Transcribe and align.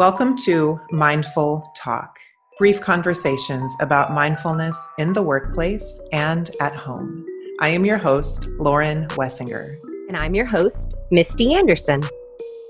Welcome 0.00 0.34
to 0.46 0.80
Mindful 0.90 1.70
Talk, 1.76 2.20
brief 2.56 2.80
conversations 2.80 3.76
about 3.80 4.14
mindfulness 4.14 4.88
in 4.96 5.12
the 5.12 5.20
workplace 5.20 6.00
and 6.10 6.50
at 6.58 6.72
home. 6.72 7.26
I 7.60 7.68
am 7.68 7.84
your 7.84 7.98
host, 7.98 8.46
Lauren 8.58 9.08
Wessinger. 9.08 9.68
And 10.08 10.16
I'm 10.16 10.34
your 10.34 10.46
host, 10.46 10.94
Misty 11.10 11.52
Anderson. 11.52 12.02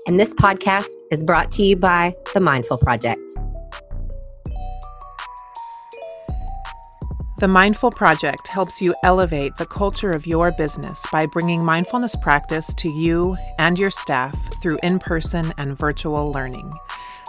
And 0.07 0.19
this 0.19 0.33
podcast 0.33 0.89
is 1.09 1.23
brought 1.23 1.51
to 1.51 1.63
you 1.63 1.77
by 1.77 2.13
the 2.33 2.41
Mindful 2.41 2.79
Project. 2.79 3.21
The 7.37 7.47
Mindful 7.47 7.91
Project 7.91 8.45
helps 8.49 8.81
you 8.81 8.93
elevate 9.03 9.55
the 9.55 9.65
culture 9.65 10.11
of 10.11 10.27
your 10.27 10.51
business 10.51 11.05
by 11.13 11.27
bringing 11.27 11.63
mindfulness 11.63 12.13
practice 12.17 12.73
to 12.73 12.89
you 12.89 13.37
and 13.57 13.79
your 13.79 13.89
staff 13.89 14.35
through 14.61 14.79
in 14.83 14.99
person 14.99 15.53
and 15.57 15.77
virtual 15.77 16.33
learning. 16.33 16.73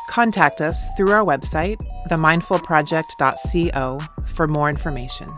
Contact 0.08 0.60
us 0.60 0.88
through 0.96 1.12
our 1.12 1.24
website, 1.24 1.80
themindfulproject.co, 2.08 4.00
for 4.26 4.46
more 4.46 4.68
information. 4.68 5.28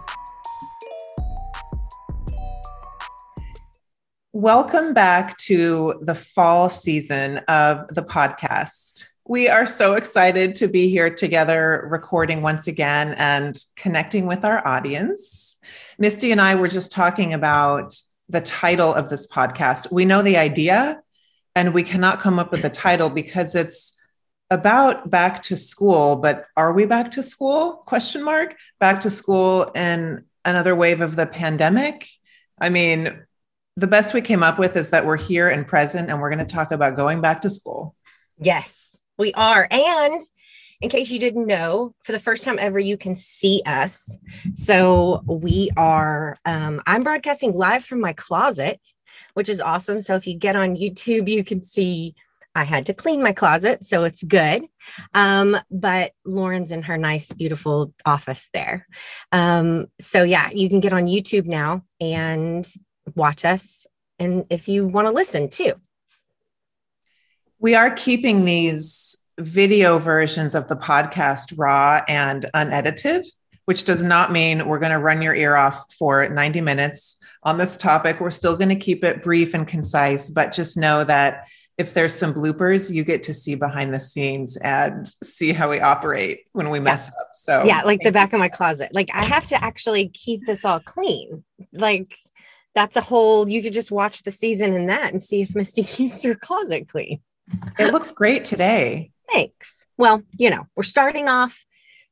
Welcome 4.33 4.95
back 4.95 5.37
to 5.39 5.95
the 6.01 6.15
fall 6.15 6.69
season 6.69 7.39
of 7.47 7.87
the 7.95 8.03
podcast. 8.03 9.09
We 9.27 9.49
are 9.49 9.65
so 9.65 9.95
excited 9.95 10.57
to 10.57 10.67
be 10.67 10.89
here 10.89 11.09
together, 11.09 11.87
recording 11.91 12.43
once 12.43 12.67
again 12.67 13.15
and 13.15 13.57
connecting 13.77 14.27
with 14.27 14.45
our 14.45 14.67
audience. 14.67 15.57
Misty 15.99 16.33
and 16.33 16.41
I 16.41 16.57
were 16.57 16.69
just 16.69 16.91
talking 16.91 17.33
about 17.33 17.95
the 18.29 18.41
title 18.41 18.93
of 18.93 19.09
this 19.09 19.27
podcast. 19.27 19.93
We 19.93 20.05
know 20.05 20.23
the 20.23 20.37
idea, 20.37 21.01
and 21.55 21.73
we 21.73 21.85
cannot 21.85 22.21
come 22.21 22.39
up 22.39 22.51
with 22.51 22.65
a 22.65 22.71
title 22.71 23.11
because 23.11 23.55
it's 23.55 23.99
about 24.51 25.11
back 25.11 25.43
to 25.43 25.57
school 25.57 26.17
but 26.17 26.47
are 26.57 26.73
we 26.73 26.85
back 26.85 27.11
to 27.11 27.23
school 27.23 27.83
question 27.87 28.23
mark 28.23 28.57
back 28.79 29.01
to 29.01 29.11
school 29.11 29.65
in 29.75 30.25
another 30.45 30.77
wave 30.77 31.01
of 31.01 31.17
the 31.17 31.27
pandemic 31.27 32.09
i 32.61 32.69
mean 32.69 33.23
the 33.77 33.87
best 33.87 34.15
we 34.15 34.21
came 34.21 34.43
up 34.43 34.59
with 34.59 34.77
is 34.77 34.91
that 34.91 35.05
we're 35.07 35.17
here 35.17 35.49
and 35.49 35.67
present 35.67 36.11
and 36.11 36.21
we're 36.21 36.31
going 36.31 36.45
to 36.45 36.53
talk 36.53 36.71
about 36.71 36.95
going 36.95 37.21
back 37.21 37.41
to 37.41 37.51
school 37.51 37.95
yes 38.39 38.95
we 39.19 39.33
are. 39.35 39.67
And 39.71 40.21
in 40.81 40.91
case 40.91 41.11
you 41.11 41.19
didn't 41.19 41.47
know, 41.47 41.95
for 42.03 42.13
the 42.13 42.19
first 42.19 42.45
time 42.45 42.59
ever, 42.59 42.79
you 42.79 42.97
can 42.97 43.17
see 43.17 43.63
us. 43.65 44.17
So 44.55 45.23
we 45.27 45.71
are, 45.77 46.37
um, 46.45 46.83
I'm 46.87 47.05
broadcasting 47.05 47.53
live 47.53 47.85
from 47.85 48.01
my 48.01 48.13
closet, 48.13 48.81
which 49.35 49.49
is 49.49 49.61
awesome. 49.61 50.01
So 50.01 50.17
if 50.17 50.27
you 50.27 50.35
get 50.35 50.57
on 50.57 50.77
YouTube, 50.77 51.29
you 51.29 51.45
can 51.45 51.63
see 51.63 52.15
I 52.55 52.65
had 52.65 52.87
to 52.87 52.95
clean 52.95 53.23
my 53.23 53.33
closet, 53.33 53.87
so 53.87 54.05
it's 54.05 54.23
good. 54.23 54.65
Um, 55.13 55.57
but 55.71 56.13
Lauren's 56.25 56.71
in 56.71 56.83
her 56.83 56.97
nice, 56.97 57.33
beautiful 57.33 57.93
office 58.07 58.49
there. 58.53 58.87
Um, 59.33 59.87
so 60.01 60.23
yeah, 60.23 60.51
you 60.53 60.69
can 60.69 60.81
get 60.81 60.93
on 60.93 61.07
YouTube 61.07 61.47
now 61.47 61.85
and 62.01 62.67
watch 63.15 63.45
us. 63.45 63.87
And 64.19 64.47
if 64.51 64.69
you 64.69 64.87
want 64.87 65.09
to 65.09 65.13
listen 65.13 65.49
too, 65.49 65.75
we 67.59 67.75
are 67.75 67.91
keeping 67.91 68.45
these 68.45 69.17
video 69.39 69.99
versions 69.99 70.55
of 70.55 70.69
the 70.69 70.77
podcast 70.77 71.55
raw 71.57 72.03
and 72.07 72.47
unedited, 72.55 73.27
which 73.65 73.85
does 73.85 74.05
not 74.05 74.31
mean 74.31 74.69
we're 74.69 74.79
going 74.79 74.93
to 74.93 74.99
run 74.99 75.23
your 75.23 75.35
ear 75.35 75.57
off 75.57 75.93
for 75.93 76.29
90 76.29 76.61
minutes 76.61 77.17
on 77.43 77.59
this 77.59 77.77
topic. 77.77 78.21
We're 78.21 78.31
still 78.31 78.57
going 78.57 78.69
to 78.69 78.77
keep 78.77 79.03
it 79.03 79.23
brief 79.23 79.55
and 79.55 79.67
concise, 79.67 80.31
but 80.31 80.53
just 80.53 80.77
know 80.77 81.03
that 81.05 81.49
if 81.77 81.93
there's 81.93 82.15
some 82.15 82.33
bloopers, 82.33 82.91
you 82.91 83.05
get 83.05 83.23
to 83.25 83.35
see 83.35 83.57
behind 83.57 83.93
the 83.93 84.01
scenes 84.01 84.57
and 84.59 85.07
see 85.23 85.53
how 85.53 85.71
we 85.71 85.81
operate 85.81 86.45
when 86.53 86.71
we 86.71 86.79
mess 86.79 87.09
yeah. 87.09 87.21
up. 87.21 87.29
So, 87.35 87.65
yeah, 87.65 87.83
like 87.83 88.01
the 88.01 88.13
back 88.13 88.33
of 88.33 88.39
my 88.39 88.49
closet. 88.49 88.91
Like, 88.93 89.11
I 89.13 89.25
have 89.25 89.47
to 89.49 89.63
actually 89.63 90.09
keep 90.09 90.47
this 90.47 90.65
all 90.65 90.81
clean. 90.81 91.43
Like, 91.73 92.17
that's 92.75 92.97
a 92.97 93.01
whole, 93.01 93.49
you 93.49 93.63
could 93.63 93.73
just 93.73 93.91
watch 93.91 94.23
the 94.23 94.31
season 94.31 94.75
in 94.75 94.87
that 94.87 95.13
and 95.13 95.23
see 95.23 95.43
if 95.43 95.55
Misty 95.55 95.83
keeps 95.85 96.23
her 96.23 96.35
closet 96.35 96.89
clean. 96.89 97.21
It 97.79 97.93
looks 97.93 98.13
great 98.13 98.45
today. 98.45 99.11
Thanks. 99.33 99.87
Well, 99.99 100.23
you 100.39 100.51
know, 100.51 100.67
we're 100.77 100.83
starting 100.85 101.29
off 101.29 101.65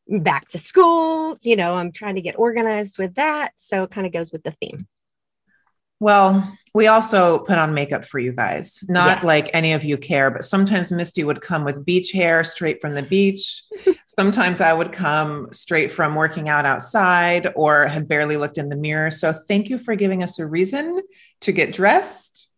back 0.09 0.49
to 0.49 0.59
school. 0.59 1.37
You 1.43 1.57
know, 1.57 1.75
I'm 1.75 1.93
trying 1.93 2.17
to 2.17 2.21
get 2.21 2.39
organized 2.39 2.99
with 2.99 3.15
that. 3.15 3.53
So 3.57 3.85
it 3.85 3.91
kind 3.91 4.07
of 4.07 4.13
goes 4.13 4.33
with 4.33 4.43
the 4.43 4.53
theme. 4.53 4.87
Well, 6.03 6.59
we 6.75 6.89
also 6.89 7.39
put 7.39 7.59
on 7.59 7.75
makeup 7.75 8.05
for 8.05 8.19
you 8.19 8.33
guys. 8.33 8.83
Not 8.89 9.19
yes. 9.19 9.25
like 9.25 9.51
any 9.55 9.73
of 9.73 9.85
you 9.85 9.97
care, 9.97 10.33
but 10.33 10.45
sometimes 10.45 10.91
Misty 10.91 11.23
would 11.23 11.41
come 11.41 11.65
with 11.65 11.85
beach 11.85 12.11
hair 12.11 12.43
straight 12.43 12.81
from 12.81 12.95
the 12.95 13.05
beach. 13.05 13.63
sometimes 14.07 14.61
I 14.61 14.73
would 14.73 14.91
come 14.91 15.47
straight 15.53 15.93
from 15.93 16.17
working 16.17 16.49
out 16.49 16.67
outside 16.67 17.53
or 17.55 17.87
had 17.87 18.09
barely 18.09 18.37
looked 18.37 18.59
in 18.59 18.69
the 18.69 18.75
mirror. 18.75 19.13
So 19.13 19.33
thank 19.33 19.69
you 19.69 19.79
for 19.79 19.95
giving 19.95 20.25
us 20.25 20.41
a 20.41 20.47
reason 20.47 21.03
to 21.43 21.53
get 21.53 21.73
dressed 21.73 22.49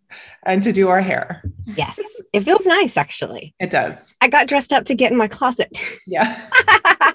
and 0.46 0.62
to 0.62 0.72
do 0.72 0.88
our 0.88 1.02
hair. 1.02 1.44
Yes, 1.66 2.00
it 2.32 2.44
feels 2.44 2.64
nice 2.64 2.96
actually. 2.96 3.54
It 3.60 3.70
does. 3.70 4.14
I 4.22 4.28
got 4.28 4.48
dressed 4.48 4.72
up 4.72 4.86
to 4.86 4.94
get 4.94 5.12
in 5.12 5.18
my 5.18 5.28
closet. 5.28 5.78
Yeah. 6.06 6.34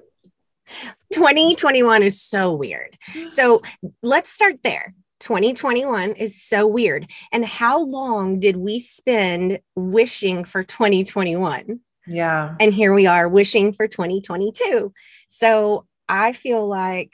2021 1.11 2.03
is 2.03 2.21
so 2.21 2.53
weird. 2.53 2.95
So 3.29 3.61
let's 4.03 4.29
start 4.29 4.61
there. 4.63 4.93
2021 5.19 6.13
is 6.13 6.41
so 6.41 6.65
weird. 6.65 7.09
And 7.31 7.45
how 7.45 7.79
long 7.79 8.39
did 8.39 8.57
we 8.57 8.79
spend 8.79 9.59
wishing 9.75 10.43
for 10.43 10.63
2021? 10.63 11.79
Yeah. 12.07 12.55
And 12.59 12.73
here 12.73 12.93
we 12.93 13.05
are 13.05 13.29
wishing 13.29 13.73
for 13.73 13.87
2022. 13.87 14.93
So 15.27 15.85
I 16.07 16.33
feel 16.33 16.67
like 16.67 17.13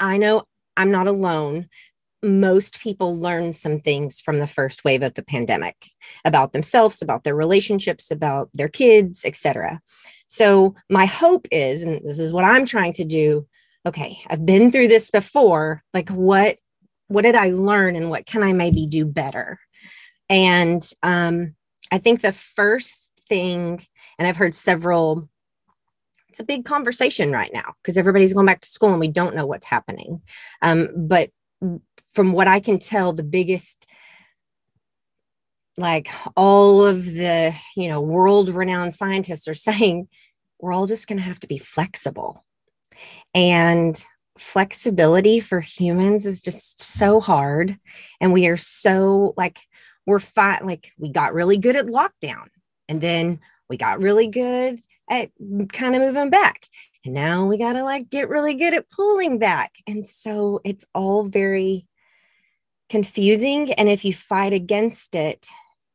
I 0.00 0.16
know 0.16 0.44
I'm 0.76 0.90
not 0.90 1.08
alone 1.08 1.68
most 2.22 2.80
people 2.80 3.18
learn 3.18 3.52
some 3.52 3.78
things 3.78 4.20
from 4.20 4.38
the 4.38 4.46
first 4.46 4.84
wave 4.84 5.02
of 5.02 5.14
the 5.14 5.22
pandemic 5.22 5.76
about 6.24 6.52
themselves 6.52 7.00
about 7.00 7.22
their 7.24 7.36
relationships 7.36 8.10
about 8.10 8.50
their 8.54 8.68
kids 8.68 9.24
etc 9.24 9.80
so 10.26 10.74
my 10.90 11.06
hope 11.06 11.46
is 11.52 11.82
and 11.82 12.00
this 12.04 12.18
is 12.18 12.32
what 12.32 12.44
i'm 12.44 12.66
trying 12.66 12.92
to 12.92 13.04
do 13.04 13.46
okay 13.86 14.18
i've 14.28 14.44
been 14.44 14.72
through 14.72 14.88
this 14.88 15.10
before 15.10 15.82
like 15.94 16.08
what 16.08 16.58
what 17.08 17.22
did 17.22 17.34
i 17.34 17.50
learn 17.50 17.96
and 17.96 18.10
what 18.10 18.26
can 18.26 18.42
i 18.42 18.52
maybe 18.52 18.86
do 18.86 19.04
better? 19.04 19.58
And 20.30 20.82
um 21.02 21.54
i 21.90 21.98
think 21.98 22.20
the 22.20 22.32
first 22.32 23.10
thing 23.28 23.84
and 24.18 24.28
i've 24.28 24.36
heard 24.36 24.54
several 24.54 25.28
it's 26.38 26.40
a 26.40 26.44
big 26.44 26.64
conversation 26.64 27.32
right 27.32 27.52
now 27.52 27.74
because 27.82 27.96
everybody's 27.96 28.32
going 28.32 28.46
back 28.46 28.60
to 28.60 28.68
school 28.68 28.90
and 28.90 29.00
we 29.00 29.08
don't 29.08 29.34
know 29.34 29.46
what's 29.46 29.66
happening. 29.66 30.22
Um, 30.62 30.88
but 30.94 31.30
from 32.10 32.32
what 32.32 32.46
I 32.46 32.60
can 32.60 32.78
tell, 32.78 33.12
the 33.12 33.24
biggest 33.24 33.86
like 35.76 36.08
all 36.36 36.84
of 36.84 37.04
the 37.04 37.54
you 37.76 37.88
know 37.88 38.00
world 38.00 38.48
renowned 38.50 38.94
scientists 38.94 39.48
are 39.48 39.54
saying 39.68 40.08
we're 40.60 40.72
all 40.72 40.86
just 40.86 41.08
going 41.08 41.18
to 41.18 41.24
have 41.24 41.40
to 41.40 41.48
be 41.48 41.58
flexible. 41.58 42.44
And 43.34 44.00
flexibility 44.38 45.40
for 45.40 45.60
humans 45.60 46.26
is 46.26 46.40
just 46.40 46.80
so 46.80 47.20
hard 47.20 47.76
and 48.20 48.32
we 48.32 48.46
are 48.46 48.56
so 48.56 49.34
like 49.36 49.58
we're 50.06 50.18
fine 50.18 50.64
like 50.64 50.92
we 50.98 51.10
got 51.10 51.34
really 51.34 51.58
good 51.58 51.76
at 51.76 51.86
lockdown 51.86 52.46
and 52.88 53.00
then 53.00 53.40
we 53.68 53.76
got 53.76 54.00
really 54.00 54.28
good 54.28 54.78
at 55.10 55.30
kind 55.72 55.94
of 55.94 56.02
moving 56.02 56.30
back 56.30 56.66
and 57.04 57.14
now 57.14 57.46
we 57.46 57.58
got 57.58 57.74
to 57.74 57.82
like 57.82 58.08
get 58.10 58.28
really 58.28 58.54
good 58.54 58.74
at 58.74 58.88
pulling 58.90 59.38
back 59.38 59.72
and 59.86 60.06
so 60.06 60.60
it's 60.64 60.84
all 60.94 61.24
very 61.24 61.86
confusing. 62.88 63.72
And 63.72 63.88
if 63.88 64.04
you 64.04 64.12
fight 64.12 64.52
against 64.52 65.14
it, 65.14 65.46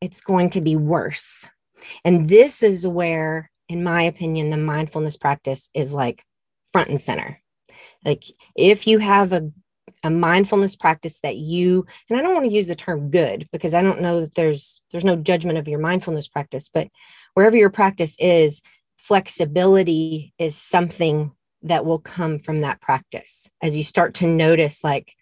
it's 0.01 0.21
going 0.21 0.51
to 0.51 0.61
be 0.61 0.75
worse. 0.75 1.47
And 2.05 2.29
this 2.29 2.63
is 2.63 2.85
where, 2.87 3.49
in 3.67 3.83
my 3.83 4.03
opinion, 4.03 4.49
the 4.49 4.57
mindfulness 4.57 5.17
practice 5.17 5.69
is 5.73 5.93
like 5.93 6.23
front 6.71 6.89
and 6.89 7.01
center. 7.01 7.39
Like 8.03 8.23
if 8.55 8.87
you 8.87 8.99
have 8.99 9.31
a, 9.31 9.49
a 10.03 10.09
mindfulness 10.09 10.75
practice 10.75 11.19
that 11.21 11.37
you, 11.37 11.85
and 12.09 12.17
I 12.17 12.21
don't 12.21 12.33
want 12.33 12.45
to 12.45 12.55
use 12.55 12.67
the 12.67 12.75
term 12.75 13.09
good 13.09 13.45
because 13.51 13.73
I 13.73 13.81
don't 13.81 14.01
know 14.01 14.21
that 14.21 14.35
there's 14.35 14.81
there's 14.91 15.05
no 15.05 15.15
judgment 15.15 15.57
of 15.57 15.67
your 15.67 15.79
mindfulness 15.79 16.27
practice, 16.27 16.69
but 16.73 16.87
wherever 17.33 17.55
your 17.55 17.69
practice 17.69 18.15
is, 18.19 18.61
flexibility 18.97 20.33
is 20.37 20.55
something 20.55 21.33
that 21.63 21.85
will 21.85 21.99
come 21.99 22.39
from 22.39 22.61
that 22.61 22.81
practice 22.81 23.49
as 23.61 23.75
you 23.75 23.83
start 23.83 24.13
to 24.15 24.27
notice 24.27 24.83
like 24.83 25.15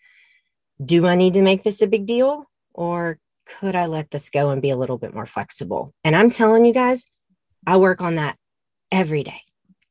do 0.84 1.06
I 1.06 1.16
need 1.16 1.36
to 1.36 1.42
make 1.42 1.64
this 1.64 1.82
a 1.82 1.88
big 1.88 2.06
deal 2.06 2.50
or 2.74 3.20
could 3.46 3.76
I 3.76 3.86
let 3.86 4.12
this 4.12 4.30
go 4.30 4.50
and 4.50 4.62
be 4.62 4.70
a 4.70 4.78
little 4.78 4.98
bit 4.98 5.14
more 5.14 5.26
flexible? 5.26 5.94
And 6.04 6.16
I'm 6.16 6.30
telling 6.30 6.66
you 6.66 6.74
guys, 6.74 7.06
I 7.66 7.78
work 7.78 8.02
on 8.02 8.16
that 8.16 8.38
every 8.92 9.24
day, 9.24 9.42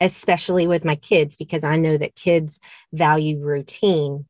especially 0.01 0.67
with 0.67 0.85
my 0.85 0.97
kids, 0.97 1.37
because 1.37 1.65
I 1.65 1.77
know 1.77 1.97
that 1.97 2.15
kids 2.15 2.61
value 2.93 3.41
routine. 3.41 4.27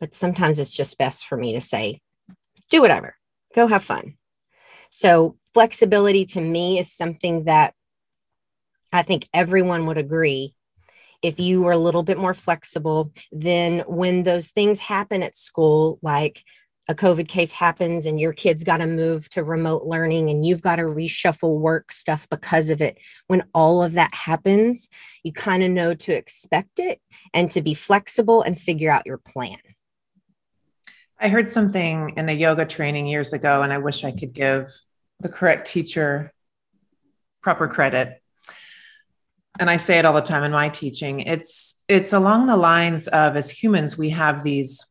But 0.00 0.14
sometimes 0.14 0.58
it's 0.58 0.76
just 0.76 0.98
best 0.98 1.24
for 1.24 1.36
me 1.36 1.52
to 1.54 1.60
say, 1.60 2.00
do 2.70 2.82
whatever, 2.82 3.16
go 3.54 3.66
have 3.66 3.84
fun. 3.84 4.16
So, 4.90 5.36
flexibility 5.52 6.24
to 6.26 6.40
me 6.40 6.78
is 6.78 6.92
something 6.92 7.44
that 7.44 7.74
I 8.92 9.02
think 9.02 9.28
everyone 9.32 9.86
would 9.86 9.98
agree 9.98 10.54
if 11.24 11.40
you 11.40 11.62
were 11.62 11.72
a 11.72 11.78
little 11.78 12.02
bit 12.02 12.18
more 12.18 12.34
flexible, 12.34 13.10
then 13.32 13.80
when 13.86 14.24
those 14.24 14.50
things 14.50 14.78
happen 14.78 15.22
at 15.22 15.36
school, 15.36 15.98
like 16.02 16.44
a 16.88 16.94
COVID 16.94 17.28
case 17.28 17.52
happens 17.52 18.06
and 18.06 18.20
your 18.20 18.32
kids 18.32 18.64
got 18.64 18.78
to 18.78 18.86
move 18.86 19.28
to 19.30 19.42
remote 19.42 19.84
learning 19.84 20.28
and 20.30 20.44
you've 20.44 20.60
got 20.60 20.76
to 20.76 20.82
reshuffle 20.82 21.58
work 21.58 21.92
stuff 21.92 22.28
because 22.28 22.68
of 22.68 22.82
it. 22.82 22.98
When 23.26 23.44
all 23.54 23.82
of 23.82 23.92
that 23.92 24.14
happens, 24.14 24.88
you 25.22 25.32
kind 25.32 25.62
of 25.62 25.70
know 25.70 25.94
to 25.94 26.12
expect 26.12 26.78
it 26.78 27.00
and 27.32 27.50
to 27.52 27.62
be 27.62 27.74
flexible 27.74 28.42
and 28.42 28.58
figure 28.58 28.90
out 28.90 29.06
your 29.06 29.18
plan. 29.18 29.58
I 31.18 31.28
heard 31.28 31.48
something 31.48 32.12
in 32.16 32.28
a 32.28 32.32
yoga 32.32 32.66
training 32.66 33.06
years 33.06 33.32
ago, 33.32 33.62
and 33.62 33.72
I 33.72 33.78
wish 33.78 34.04
I 34.04 34.10
could 34.10 34.34
give 34.34 34.70
the 35.20 35.28
correct 35.28 35.68
teacher 35.68 36.32
proper 37.40 37.68
credit 37.68 38.20
and 39.58 39.70
I 39.70 39.76
say 39.76 39.98
it 39.98 40.04
all 40.04 40.14
the 40.14 40.20
time 40.20 40.42
in 40.42 40.50
my 40.50 40.68
teaching, 40.68 41.20
it's 41.20 41.80
it's 41.88 42.12
along 42.12 42.46
the 42.46 42.56
lines 42.56 43.06
of 43.08 43.36
as 43.36 43.50
humans, 43.50 43.96
we 43.96 44.10
have 44.10 44.42
these 44.42 44.84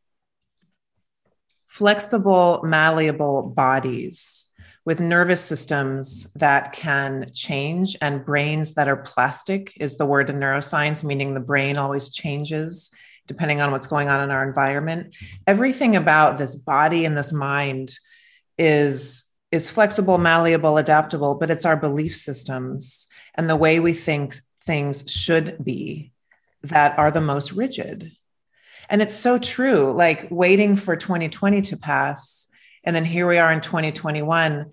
flexible, 1.74 2.60
malleable 2.62 3.42
bodies 3.42 4.46
with 4.84 5.00
nervous 5.00 5.44
systems 5.44 6.32
that 6.34 6.72
can 6.72 7.28
change 7.34 7.96
and 8.00 8.24
brains 8.24 8.74
that 8.74 8.86
are 8.86 8.98
plastic 8.98 9.72
is 9.80 9.96
the 9.96 10.06
word 10.06 10.30
in 10.30 10.36
neuroscience, 10.36 11.02
meaning 11.02 11.34
the 11.34 11.40
brain 11.40 11.76
always 11.76 12.10
changes 12.10 12.92
depending 13.26 13.60
on 13.60 13.72
what's 13.72 13.88
going 13.88 14.06
on 14.06 14.20
in 14.20 14.30
our 14.30 14.46
environment. 14.46 15.16
Everything 15.48 15.96
about 15.96 16.38
this 16.38 16.54
body 16.54 17.04
and 17.04 17.18
this 17.18 17.32
mind 17.32 17.90
is 18.56 19.24
is 19.50 19.68
flexible, 19.68 20.18
malleable, 20.18 20.78
adaptable, 20.78 21.34
but 21.34 21.50
it's 21.50 21.64
our 21.64 21.76
belief 21.76 22.14
systems 22.14 23.08
and 23.34 23.50
the 23.50 23.56
way 23.56 23.80
we 23.80 23.94
think 23.94 24.36
things 24.64 25.10
should 25.10 25.56
be 25.64 26.12
that 26.62 26.96
are 26.98 27.10
the 27.10 27.20
most 27.20 27.50
rigid. 27.52 28.12
And 28.88 29.02
it's 29.02 29.14
so 29.14 29.38
true, 29.38 29.92
like 29.92 30.28
waiting 30.30 30.76
for 30.76 30.96
2020 30.96 31.62
to 31.62 31.76
pass. 31.76 32.48
And 32.84 32.94
then 32.94 33.04
here 33.04 33.26
we 33.26 33.38
are 33.38 33.52
in 33.52 33.60
2021. 33.60 34.70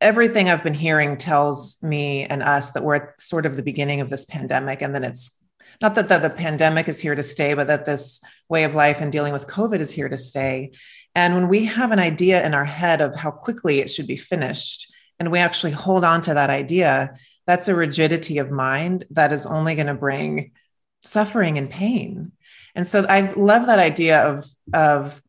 Everything 0.00 0.48
I've 0.48 0.62
been 0.62 0.74
hearing 0.74 1.16
tells 1.16 1.82
me 1.82 2.24
and 2.24 2.42
us 2.42 2.72
that 2.72 2.84
we're 2.84 2.96
at 2.96 3.20
sort 3.20 3.46
of 3.46 3.56
the 3.56 3.62
beginning 3.62 4.00
of 4.00 4.10
this 4.10 4.24
pandemic. 4.24 4.82
And 4.82 4.94
then 4.94 5.04
it's 5.04 5.42
not 5.80 5.94
that 5.94 6.08
the, 6.08 6.18
the 6.18 6.30
pandemic 6.30 6.88
is 6.88 7.00
here 7.00 7.14
to 7.14 7.22
stay, 7.22 7.54
but 7.54 7.66
that 7.68 7.86
this 7.86 8.20
way 8.48 8.64
of 8.64 8.74
life 8.74 9.00
and 9.00 9.12
dealing 9.12 9.32
with 9.32 9.46
COVID 9.46 9.80
is 9.80 9.90
here 9.90 10.08
to 10.08 10.16
stay. 10.16 10.72
And 11.14 11.34
when 11.34 11.48
we 11.48 11.64
have 11.66 11.92
an 11.92 11.98
idea 11.98 12.44
in 12.44 12.54
our 12.54 12.64
head 12.64 13.00
of 13.00 13.14
how 13.14 13.30
quickly 13.30 13.80
it 13.80 13.90
should 13.90 14.06
be 14.06 14.16
finished, 14.16 14.92
and 15.18 15.30
we 15.30 15.38
actually 15.38 15.72
hold 15.72 16.04
on 16.04 16.20
to 16.22 16.34
that 16.34 16.50
idea, 16.50 17.14
that's 17.46 17.68
a 17.68 17.74
rigidity 17.74 18.38
of 18.38 18.50
mind 18.50 19.04
that 19.10 19.32
is 19.32 19.46
only 19.46 19.74
going 19.74 19.86
to 19.86 19.94
bring 19.94 20.52
suffering 21.06 21.58
and 21.58 21.70
pain. 21.70 22.32
And 22.74 22.86
so 22.86 23.06
I 23.08 23.32
love 23.32 23.66
that 23.66 23.78
idea 23.78 24.22
of, 24.22 24.46
of 24.72 25.22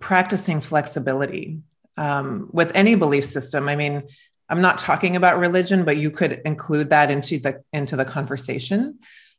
practicing 0.00 0.60
flexibility 0.60 1.60
um, 1.96 2.48
with 2.52 2.72
any 2.74 2.94
belief 2.94 3.24
system. 3.24 3.68
I 3.68 3.76
mean, 3.76 4.02
I'm 4.48 4.62
not 4.62 4.78
talking 4.78 5.16
about 5.16 5.38
religion, 5.38 5.84
but 5.84 5.96
you 5.96 6.10
could 6.10 6.40
include 6.44 6.90
that 6.90 7.10
into 7.10 7.38
the 7.38 7.62
into 7.72 7.96
the 7.96 8.04
conversation. 8.04 8.98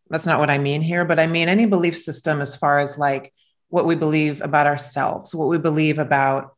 That's 0.09 0.25
not 0.25 0.39
what 0.39 0.49
I 0.49 0.57
mean 0.57 0.81
here, 0.81 1.05
but 1.05 1.19
I 1.19 1.27
mean 1.27 1.49
any 1.49 1.65
belief 1.65 1.97
system 1.97 2.41
as 2.41 2.55
far 2.55 2.79
as 2.79 2.97
like 2.97 3.33
what 3.69 3.85
we 3.85 3.95
believe 3.95 4.41
about 4.41 4.67
ourselves, 4.67 5.33
what 5.33 5.47
we 5.47 5.57
believe 5.57 5.99
about 5.99 6.55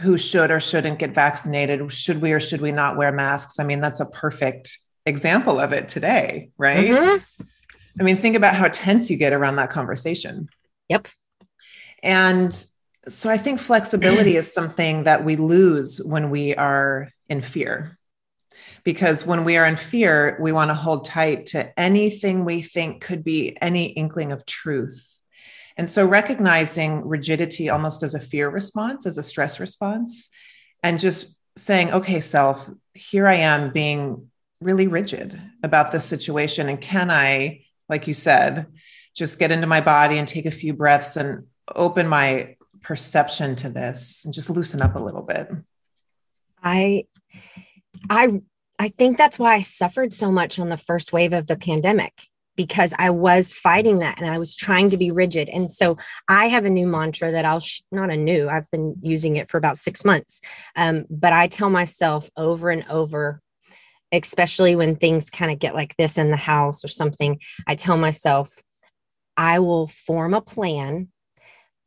who 0.00 0.16
should 0.16 0.50
or 0.50 0.60
shouldn't 0.60 0.98
get 0.98 1.14
vaccinated, 1.14 1.92
should 1.92 2.20
we 2.20 2.32
or 2.32 2.40
should 2.40 2.60
we 2.60 2.70
not 2.70 2.96
wear 2.96 3.10
masks? 3.10 3.58
I 3.58 3.64
mean, 3.64 3.80
that's 3.80 4.00
a 4.00 4.06
perfect 4.06 4.78
example 5.06 5.58
of 5.58 5.72
it 5.72 5.88
today, 5.88 6.50
right? 6.56 6.90
Mm-hmm. 6.90 7.44
I 7.98 8.02
mean, 8.02 8.16
think 8.16 8.36
about 8.36 8.54
how 8.54 8.68
tense 8.68 9.10
you 9.10 9.16
get 9.16 9.32
around 9.32 9.56
that 9.56 9.70
conversation. 9.70 10.48
Yep. 10.88 11.08
And 12.02 12.52
so 13.08 13.30
I 13.30 13.36
think 13.36 13.60
flexibility 13.60 14.36
is 14.36 14.52
something 14.52 15.04
that 15.04 15.24
we 15.24 15.36
lose 15.36 15.98
when 15.98 16.30
we 16.30 16.54
are 16.54 17.10
in 17.28 17.42
fear. 17.42 17.98
Because 18.84 19.26
when 19.26 19.44
we 19.44 19.56
are 19.56 19.66
in 19.66 19.76
fear, 19.76 20.36
we 20.40 20.52
want 20.52 20.70
to 20.70 20.74
hold 20.74 21.04
tight 21.04 21.46
to 21.46 21.78
anything 21.78 22.44
we 22.44 22.62
think 22.62 23.02
could 23.02 23.24
be 23.24 23.56
any 23.60 23.86
inkling 23.86 24.32
of 24.32 24.46
truth. 24.46 25.04
And 25.76 25.88
so 25.88 26.06
recognizing 26.06 27.06
rigidity 27.06 27.70
almost 27.70 28.02
as 28.02 28.14
a 28.14 28.20
fear 28.20 28.48
response, 28.48 29.06
as 29.06 29.18
a 29.18 29.22
stress 29.22 29.60
response, 29.60 30.28
and 30.82 30.98
just 30.98 31.38
saying, 31.56 31.92
okay, 31.92 32.20
self, 32.20 32.68
here 32.94 33.26
I 33.26 33.34
am 33.34 33.72
being 33.72 34.30
really 34.60 34.86
rigid 34.86 35.40
about 35.62 35.92
this 35.92 36.04
situation. 36.04 36.68
And 36.68 36.80
can 36.80 37.10
I, 37.10 37.64
like 37.88 38.06
you 38.06 38.14
said, 38.14 38.66
just 39.14 39.38
get 39.38 39.50
into 39.50 39.66
my 39.66 39.80
body 39.80 40.18
and 40.18 40.28
take 40.28 40.46
a 40.46 40.50
few 40.50 40.72
breaths 40.72 41.16
and 41.16 41.46
open 41.74 42.08
my 42.08 42.56
perception 42.82 43.56
to 43.56 43.68
this 43.68 44.24
and 44.24 44.32
just 44.32 44.50
loosen 44.50 44.82
up 44.82 44.94
a 44.94 45.00
little 45.00 45.22
bit? 45.22 45.48
I, 46.62 47.06
I, 48.08 48.40
I 48.78 48.88
think 48.88 49.18
that's 49.18 49.38
why 49.38 49.54
I 49.54 49.60
suffered 49.60 50.12
so 50.12 50.30
much 50.30 50.58
on 50.58 50.68
the 50.68 50.76
first 50.76 51.12
wave 51.12 51.32
of 51.32 51.46
the 51.46 51.56
pandemic 51.56 52.12
because 52.56 52.92
I 52.98 53.10
was 53.10 53.52
fighting 53.52 54.00
that 54.00 54.20
and 54.20 54.28
I 54.28 54.38
was 54.38 54.56
trying 54.56 54.90
to 54.90 54.96
be 54.96 55.12
rigid. 55.12 55.48
And 55.48 55.70
so 55.70 55.96
I 56.28 56.48
have 56.48 56.64
a 56.64 56.70
new 56.70 56.88
mantra 56.88 57.30
that 57.30 57.44
I'll, 57.44 57.60
sh- 57.60 57.82
not 57.92 58.10
a 58.10 58.16
new, 58.16 58.48
I've 58.48 58.68
been 58.72 58.96
using 59.00 59.36
it 59.36 59.48
for 59.48 59.58
about 59.58 59.78
six 59.78 60.04
months. 60.04 60.40
Um, 60.74 61.06
but 61.08 61.32
I 61.32 61.46
tell 61.46 61.70
myself 61.70 62.28
over 62.36 62.70
and 62.70 62.84
over 62.90 63.40
especially 64.12 64.76
when 64.76 64.96
things 64.96 65.30
kind 65.30 65.50
of 65.50 65.58
get 65.58 65.74
like 65.74 65.96
this 65.96 66.18
in 66.18 66.30
the 66.30 66.36
house 66.36 66.84
or 66.84 66.88
something, 66.88 67.40
I 67.66 67.74
tell 67.74 67.96
myself, 67.96 68.52
I 69.36 69.60
will 69.60 69.86
form 69.86 70.34
a 70.34 70.40
plan, 70.40 71.08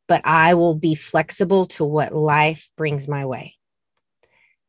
but 0.07 0.21
I 0.23 0.53
will 0.53 0.75
be 0.75 0.95
flexible 0.95 1.67
to 1.67 1.83
what 1.83 2.13
life 2.13 2.69
brings 2.77 3.07
my 3.07 3.25
way. 3.25 3.55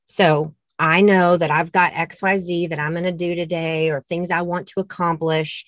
So 0.04 0.54
I 0.78 1.00
know 1.00 1.36
that 1.36 1.50
I've 1.50 1.72
got 1.72 1.92
XYZ 1.92 2.70
that 2.70 2.80
I'm 2.80 2.92
going 2.92 3.04
to 3.04 3.12
do 3.12 3.34
today 3.34 3.90
or 3.90 4.02
things 4.02 4.30
I 4.30 4.42
want 4.42 4.66
to 4.68 4.80
accomplish. 4.80 5.64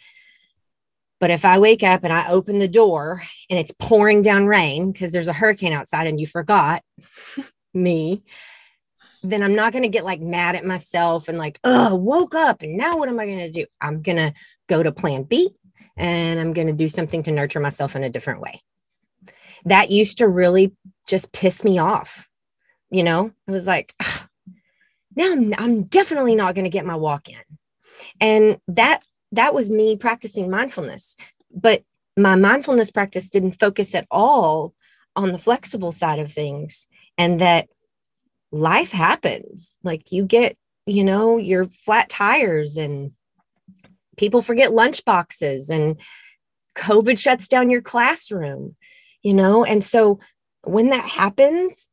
But 1.20 1.30
if 1.30 1.44
I 1.44 1.58
wake 1.58 1.82
up 1.82 2.02
and 2.02 2.12
I 2.12 2.28
open 2.28 2.58
the 2.58 2.68
door 2.68 3.22
and 3.48 3.58
it's 3.58 3.72
pouring 3.78 4.22
down 4.22 4.46
rain 4.46 4.90
because 4.90 5.12
there's 5.12 5.28
a 5.28 5.32
hurricane 5.32 5.72
outside 5.72 6.06
and 6.06 6.20
you 6.20 6.26
forgot 6.26 6.82
me, 7.74 8.24
then 9.24 9.42
I'm 9.42 9.54
not 9.54 9.72
going 9.72 9.82
to 9.82 9.88
get 9.88 10.04
like 10.04 10.20
mad 10.20 10.54
at 10.54 10.66
myself 10.66 11.28
and 11.28 11.38
like, 11.38 11.58
oh, 11.64 11.96
woke 11.96 12.34
up 12.34 12.62
and 12.62 12.76
now 12.76 12.98
what 12.98 13.08
am 13.08 13.18
I 13.18 13.24
going 13.24 13.38
to 13.38 13.50
do? 13.50 13.66
I'm 13.80 14.02
going 14.02 14.18
to 14.18 14.34
go 14.68 14.82
to 14.82 14.92
plan 14.92 15.22
B 15.22 15.48
and 15.96 16.38
I'm 16.38 16.52
going 16.52 16.66
to 16.66 16.74
do 16.74 16.88
something 16.88 17.22
to 17.22 17.32
nurture 17.32 17.60
myself 17.60 17.96
in 17.96 18.04
a 18.04 18.10
different 18.10 18.42
way. 18.42 18.60
That 19.64 19.90
used 19.90 20.18
to 20.18 20.28
really 20.28 20.76
just 21.06 21.32
piss 21.32 21.64
me 21.64 21.78
off. 21.78 22.28
You 22.90 23.02
know, 23.02 23.32
it 23.46 23.50
was 23.50 23.66
like, 23.66 23.94
now 25.16 25.32
I'm, 25.32 25.54
I'm 25.56 25.82
definitely 25.84 26.34
not 26.34 26.54
going 26.54 26.64
to 26.64 26.70
get 26.70 26.84
my 26.84 26.96
walk 26.96 27.30
in. 27.30 27.40
And 28.20 28.58
that, 28.68 29.02
that 29.32 29.54
was 29.54 29.70
me 29.70 29.96
practicing 29.96 30.50
mindfulness. 30.50 31.16
But 31.50 31.82
my 32.16 32.34
mindfulness 32.34 32.90
practice 32.90 33.30
didn't 33.30 33.58
focus 33.58 33.94
at 33.94 34.06
all 34.10 34.74
on 35.16 35.32
the 35.32 35.38
flexible 35.38 35.92
side 35.92 36.18
of 36.18 36.30
things 36.30 36.88
and 37.16 37.40
that 37.40 37.68
life 38.54 38.92
happens. 38.92 39.76
Like 39.82 40.12
you 40.12 40.24
get, 40.24 40.56
you 40.86 41.04
know, 41.04 41.36
your 41.36 41.66
flat 41.66 42.08
tires 42.08 42.76
and 42.76 43.12
people 44.16 44.42
forget 44.42 44.72
lunch 44.72 45.04
boxes 45.04 45.70
and 45.70 46.00
COVID 46.76 47.18
shuts 47.18 47.48
down 47.48 47.70
your 47.70 47.82
classroom, 47.82 48.76
you 49.22 49.34
know? 49.34 49.64
And 49.64 49.82
so 49.82 50.20
when 50.62 50.90
that 50.90 51.04
happens, 51.04 51.88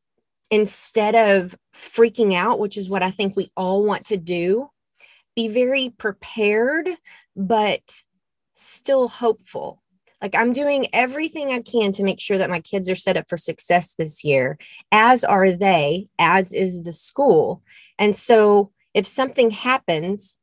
instead 0.50 1.14
of 1.14 1.56
freaking 1.74 2.34
out, 2.34 2.58
which 2.58 2.76
is 2.76 2.88
what 2.88 3.02
I 3.02 3.10
think 3.10 3.34
we 3.34 3.50
all 3.56 3.84
want 3.84 4.06
to 4.06 4.16
do, 4.16 4.68
be 5.34 5.48
very 5.48 5.92
prepared, 5.96 6.88
but 7.34 8.02
still 8.54 9.08
hopeful 9.08 9.81
like 10.22 10.34
I'm 10.36 10.52
doing 10.52 10.86
everything 10.92 11.50
I 11.52 11.60
can 11.60 11.92
to 11.92 12.04
make 12.04 12.20
sure 12.20 12.38
that 12.38 12.48
my 12.48 12.60
kids 12.60 12.88
are 12.88 12.94
set 12.94 13.16
up 13.16 13.28
for 13.28 13.36
success 13.36 13.94
this 13.94 14.22
year, 14.22 14.56
as 14.92 15.24
are 15.24 15.50
they, 15.50 16.08
as 16.18 16.52
is 16.52 16.84
the 16.84 16.92
school. 16.92 17.62
And 17.98 18.16
so 18.16 18.70
if 18.94 19.06
something 19.06 19.50
happens, 19.50 20.38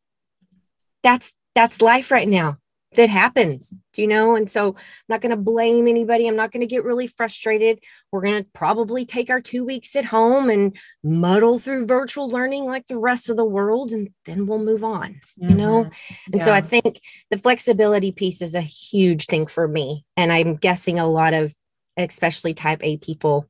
that's 1.02 1.34
that's 1.56 1.82
life 1.82 2.12
right 2.12 2.28
now 2.28 2.58
that 2.96 3.10
happens 3.10 3.74
do 3.94 4.04
you 4.04 4.08
know? 4.08 4.36
And 4.36 4.50
so 4.50 4.70
i'm 4.70 4.76
not 5.10 5.22
going 5.22 5.32
to 5.32 5.38
blame 5.38 5.88
anybody. 5.88 6.28
I'm 6.28 6.36
not 6.36 6.52
going 6.52 6.62
to 6.62 6.68
get 6.68 6.84
really 6.84 7.08
frustrated. 7.08 7.84
We're 8.12 8.22
going 8.22 8.44
to 8.44 8.50
probably 8.54 9.06
take 9.06 9.30
our 9.30 9.42
two 9.42 9.66
weeks 9.66 9.96
at 9.96 10.06
home 10.06 10.50
and 10.50 10.78
muddle 11.04 11.60
through 11.60 11.86
virtual 11.86 12.30
learning 12.30 12.66
like 12.66 12.88
the 12.88 12.98
rest 12.98 13.30
of 13.30 13.36
the 13.36 13.46
world 13.46 13.92
and 13.92 14.10
then 14.26 14.46
we'll 14.46 14.60
move 14.60 14.84
on 14.84 15.20
mm-hmm. 15.38 15.50
you 15.50 15.56
know? 15.56 15.84
And 16.32 16.36
yeah. 16.36 16.46
so 16.46 16.54
i 16.54 16.62
think 16.62 17.02
the 17.30 17.38
flexibility 17.38 18.12
piece 18.12 18.42
is 18.42 18.56
a 18.56 18.62
huge 18.62 19.26
thing 19.26 19.48
for 19.48 19.68
me 19.68 20.06
and 20.16 20.32
i'm 20.32 20.56
guessing 20.56 21.00
a 21.00 21.08
lot 21.08 21.34
of 21.34 21.54
especially 21.98 22.54
type 22.54 22.80
a 22.82 22.98
people 22.98 23.48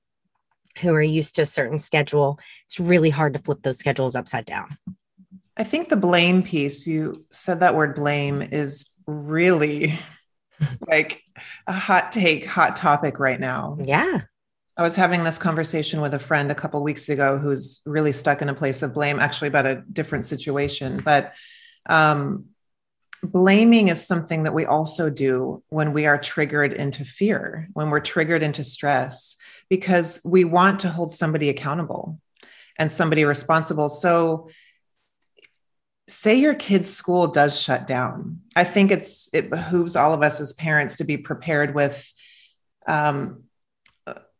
who 0.80 0.94
are 0.94 1.02
used 1.02 1.36
to 1.36 1.44
a 1.44 1.46
certain 1.46 1.80
schedule 1.80 2.40
it's 2.66 2.80
really 2.80 3.10
hard 3.10 3.34
to 3.34 3.40
flip 3.40 3.62
those 3.62 3.78
schedules 3.78 4.16
upside 4.16 4.46
down. 4.46 4.70
I 5.58 5.66
think 5.66 5.90
the 5.90 5.98
blame 5.98 6.42
piece, 6.42 6.88
you 6.88 7.26
said 7.32 7.60
that 7.60 7.76
word 7.76 7.96
blame 7.96 8.42
is 8.42 8.90
really 9.10 9.98
like 10.88 11.24
a 11.68 11.74
hot 11.74 12.12
take, 12.12 12.46
hot 12.46 12.76
topic 12.76 13.20
right 13.20 13.40
now. 13.40 13.78
Yeah. 13.82 14.22
I 14.78 14.84
was 14.84 14.96
having 14.96 15.24
this 15.26 15.38
conversation 15.38 16.00
with 16.00 16.14
a 16.14 16.20
friend 16.20 16.52
a 16.52 16.56
couple 16.56 16.82
weeks 16.82 17.10
ago 17.10 17.38
who's 17.38 17.82
really 17.86 18.14
stuck 18.14 18.42
in 18.42 18.48
a 18.48 18.54
place 18.54 18.82
of 18.82 18.94
blame, 18.94 19.20
actually 19.20 19.50
about 19.50 19.66
a 19.66 19.84
different 19.92 20.24
situation. 20.24 21.02
But 21.04 21.34
um, 21.90 22.46
blaming 23.24 23.90
is 23.90 24.06
something 24.06 24.44
that 24.44 24.54
we 24.54 24.66
also 24.66 25.10
do 25.10 25.64
when 25.68 25.92
we 25.92 26.06
are 26.06 26.18
triggered 26.18 26.72
into 26.72 27.04
fear, 27.04 27.68
when 27.74 27.90
we're 27.90 28.00
triggered 28.00 28.44
into 28.44 28.64
stress, 28.64 29.36
because 29.70 30.22
we 30.24 30.46
want 30.46 30.82
to 30.82 30.90
hold 30.90 31.12
somebody 31.12 31.50
accountable 31.50 32.20
and 32.78 32.92
somebody 32.92 33.26
responsible. 33.26 33.90
So, 33.90 34.50
say 36.10 36.36
your 36.36 36.56
kid's 36.56 36.90
school 36.90 37.28
does 37.28 37.60
shut 37.60 37.88
down. 37.88 38.42
I 38.56 38.64
think 38.64 38.92
it's 38.92 39.30
it 39.34 39.50
behooves 39.50 39.96
all 39.96 40.14
of 40.14 40.24
us 40.24 40.42
as 40.42 40.54
parents 40.54 40.98
to 40.98 41.04
be 41.04 41.18
prepared 41.18 41.76
with 41.76 42.12
um, 42.88 43.44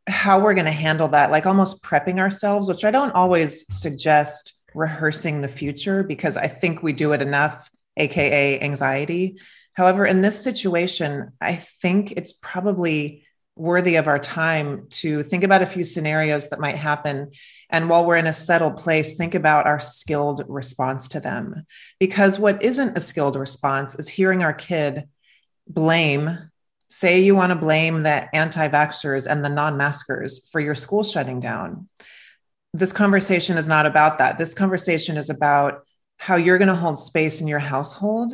how 0.08 0.40
we're 0.40 0.56
going 0.56 0.66
to 0.66 0.72
handle 0.72 1.10
that, 1.10 1.32
like 1.32 1.46
almost 1.46 1.84
prepping 1.84 2.20
ourselves, 2.20 2.68
which 2.68 2.84
I 2.84 2.92
don't 2.92 3.12
always 3.12 3.66
suggest 3.74 4.60
rehearsing 4.74 5.42
the 5.42 5.48
future 5.48 6.04
because 6.04 6.38
I 6.38 6.48
think 6.48 6.82
we 6.84 6.94
do 6.94 7.14
it 7.14 7.22
enough, 7.22 7.70
AKA 7.98 8.60
anxiety. 8.62 9.40
However, 9.74 10.06
in 10.06 10.22
this 10.22 10.44
situation, 10.44 11.32
I 11.40 11.56
think 11.56 12.12
it's 12.14 12.34
probably 12.34 13.24
worthy 13.60 13.96
of 13.96 14.08
our 14.08 14.20
time 14.20 14.88
to 14.90 15.22
think 15.24 15.44
about 15.44 15.62
a 15.62 15.68
few 15.68 15.84
scenarios 15.84 16.50
that 16.50 16.60
might 16.60 16.78
happen. 16.78 17.32
And 17.70 17.90
while 17.90 18.06
we're 18.06 18.16
in 18.16 18.28
a 18.28 18.34
settled 18.34 18.78
place, 18.78 19.16
think 19.16 19.36
about 19.36 19.66
our 19.66 19.80
skilled 19.80 20.44
response 20.48 21.10
to 21.10 21.20
them. 21.20 21.66
Because 22.00 22.40
what 22.40 22.64
isn't 22.64 22.98
a 22.98 23.02
skilled 23.02 23.36
response 23.36 23.96
is 23.96 24.08
hearing 24.10 24.44
our 24.44 24.54
kid 24.54 25.08
blame 25.68 26.50
Say 26.92 27.20
you 27.20 27.36
want 27.36 27.52
to 27.52 27.56
blame 27.56 28.02
the 28.02 28.36
anti 28.36 28.68
vaxxers 28.68 29.28
and 29.30 29.46
the 29.46 29.50
non 29.50 29.78
maskers 29.78 30.48
for 30.52 30.60
your 30.60 30.74
school 30.74 31.04
shutting 31.04 31.40
down. 31.40 31.88
This 32.74 32.92
conversation 32.92 33.58
is 33.58 33.68
not 33.68 33.86
about 33.86 34.18
that. 34.18 34.40
This 34.40 34.56
conversation 34.56 35.16
is 35.16 35.30
about 35.30 35.84
how 36.18 36.36
you're 36.36 36.58
going 36.58 36.68
to 36.68 36.76
hold 36.76 36.98
space 36.98 37.42
in 37.42 37.48
your 37.48 37.60
household 37.60 38.34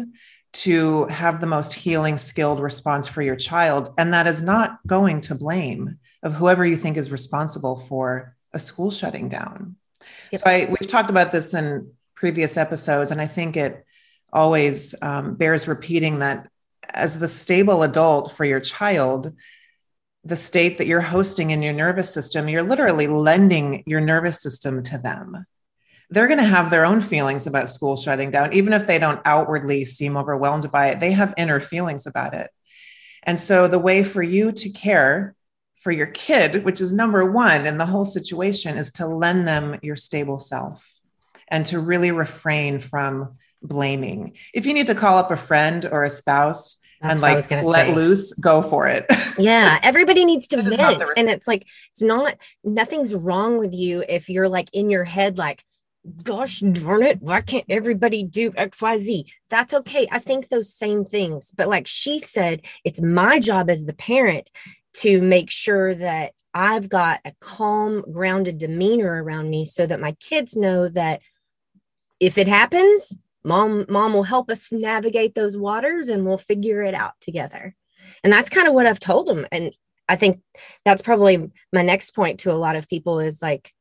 to 0.56 1.06
have 1.06 1.42
the 1.42 1.48
most 1.48 1.74
healing, 1.74 2.18
skilled 2.18 2.62
response 2.62 3.08
for 3.08 3.22
your 3.22 3.36
child. 3.36 3.94
And 3.98 4.14
that 4.14 4.26
is 4.26 4.42
not 4.42 4.80
going 4.88 5.22
to 5.22 5.36
blame 5.36 6.00
of 6.24 6.34
whoever 6.34 6.66
you 6.66 6.78
think 6.78 6.96
is 6.96 7.12
responsible 7.12 7.86
for 7.90 8.36
a 8.54 8.60
school 8.60 8.90
shutting 8.90 9.28
down. 9.28 9.76
Yep. 10.32 10.42
So 10.42 10.50
I, 10.50 10.68
we've 10.70 10.88
talked 10.88 11.10
about 11.10 11.32
this 11.32 11.54
in 11.54 11.92
previous 12.16 12.56
episodes, 12.56 13.12
and 13.12 13.20
I 13.20 13.28
think 13.28 13.58
it 13.58 13.86
always 14.32 14.96
um, 15.02 15.36
bears 15.36 15.68
repeating 15.68 16.20
that 16.20 16.48
as 16.90 17.20
the 17.20 17.28
stable 17.28 17.84
adult 17.84 18.32
for 18.32 18.46
your 18.46 18.62
child, 18.62 19.34
the 20.24 20.36
state 20.38 20.78
that 20.78 20.88
you're 20.88 21.02
hosting 21.02 21.52
in 21.52 21.62
your 21.62 21.74
nervous 21.74 22.14
system, 22.14 22.48
you're 22.48 22.64
literally 22.64 23.08
lending 23.08 23.84
your 23.86 24.02
nervous 24.02 24.42
system 24.42 24.84
to 24.84 24.98
them. 24.98 25.46
They're 26.10 26.28
going 26.28 26.40
to 26.40 26.46
have 26.46 26.70
their 26.70 26.86
own 26.86 27.02
feelings 27.02 27.48
about 27.48 27.70
school 27.70 27.96
shutting 27.96 28.32
down, 28.32 28.54
even 28.54 28.74
if 28.74 28.88
they 28.88 29.00
don't 29.00 29.22
outwardly 29.26 29.86
seem 29.86 30.18
overwhelmed 30.18 30.72
by 30.72 30.88
it. 30.88 31.00
They 31.00 31.12
have 31.12 31.34
inner 31.38 31.60
feelings 31.60 32.06
about 32.06 32.34
it. 32.34 32.50
And 33.24 33.40
so, 33.40 33.68
the 33.68 33.80
way 33.80 34.04
for 34.04 34.22
you 34.22 34.52
to 34.52 34.70
care 34.70 35.36
for 35.82 35.92
your 35.92 36.08
kid, 36.08 36.64
which 36.64 36.82
is 36.82 36.94
number 36.94 37.30
one 37.30 37.66
in 37.66 37.78
the 37.78 37.86
whole 37.86 38.06
situation, 38.06 38.78
is 38.78 38.92
to 38.94 39.08
lend 39.08 39.48
them 39.48 39.80
your 39.82 39.96
stable 39.96 40.40
self 40.40 40.84
and 41.48 41.66
to 41.68 41.80
really 41.80 42.12
refrain 42.12 42.80
from 42.80 43.38
blaming. 43.62 44.36
If 44.54 44.66
you 44.66 44.74
need 44.74 44.88
to 44.88 44.96
call 44.96 45.18
up 45.18 45.32
a 45.32 45.38
friend 45.38 45.86
or 45.92 46.04
a 46.04 46.10
spouse 46.10 46.78
That's 47.02 47.14
and 47.14 47.22
like 47.22 47.50
let 47.52 47.88
say. 47.88 47.96
loose, 47.96 48.34
go 48.34 48.62
for 48.62 48.88
it. 48.88 49.06
yeah, 49.38 49.80
everybody 49.84 50.26
needs 50.26 50.48
to 50.50 50.62
vent. 50.62 51.04
And 51.18 51.30
it's 51.30 51.48
like, 51.48 51.68
it's 51.92 52.02
not, 52.02 52.38
nothing's 52.64 53.14
wrong 53.14 53.58
with 53.58 53.74
you 53.74 54.04
if 54.08 54.30
you're 54.30 54.50
like 54.50 54.70
in 54.74 54.90
your 54.90 55.04
head, 55.04 55.38
like, 55.38 55.64
gosh 56.24 56.60
darn 56.60 57.04
it, 57.04 57.22
why 57.22 57.42
can't 57.42 57.66
everybody 57.70 58.24
do 58.24 58.52
XYZ? 58.52 59.26
That's 59.50 59.74
okay. 59.74 60.08
I 60.12 60.20
think 60.20 60.50
those 60.50 60.74
same 60.74 61.06
things. 61.06 61.52
But 61.56 61.68
like 61.68 61.88
she 61.88 62.20
said, 62.20 62.62
it's 62.84 63.02
my 63.02 63.40
job 63.40 63.70
as 63.70 63.86
the 63.86 63.94
parent 63.94 64.50
to 64.96 65.22
make 65.22 65.52
sure 65.52 65.94
that 65.96 66.34
I've 66.54 66.88
got 66.88 67.20
a 67.26 67.34
calm, 67.40 68.04
grounded 68.12 68.58
demeanor 68.58 69.24
around 69.24 69.50
me 69.50 69.66
so 69.66 69.86
that 69.86 70.00
my 70.00 70.14
kids 70.14 70.56
know 70.56 70.88
that 70.90 71.22
if 72.20 72.38
it 72.38 72.48
happens, 72.48 73.14
mom 73.46 73.86
mom 73.88 74.14
will 74.14 74.24
help 74.24 74.50
us 74.50 74.72
navigate 74.72 75.36
those 75.36 75.56
waters 75.56 76.10
and 76.10 76.26
we'll 76.26 76.38
figure 76.38 76.82
it 76.82 76.96
out 76.96 77.14
together 77.22 77.76
and 78.24 78.34
that's 78.34 78.50
kind 78.50 78.68
of 78.68 78.74
what 78.74 78.88
i've 78.88 79.00
told 79.00 79.28
them 79.28 79.46
and 79.52 79.72
i 80.10 80.16
think 80.16 80.42
that's 80.84 81.04
probably 81.04 81.52
my 81.72 81.84
next 81.84 82.12
point 82.12 82.40
to 82.40 82.52
a 82.52 82.54
lot 82.54 82.76
of 82.76 82.90
people 82.90 83.20
is 83.20 83.42
like 83.42 83.72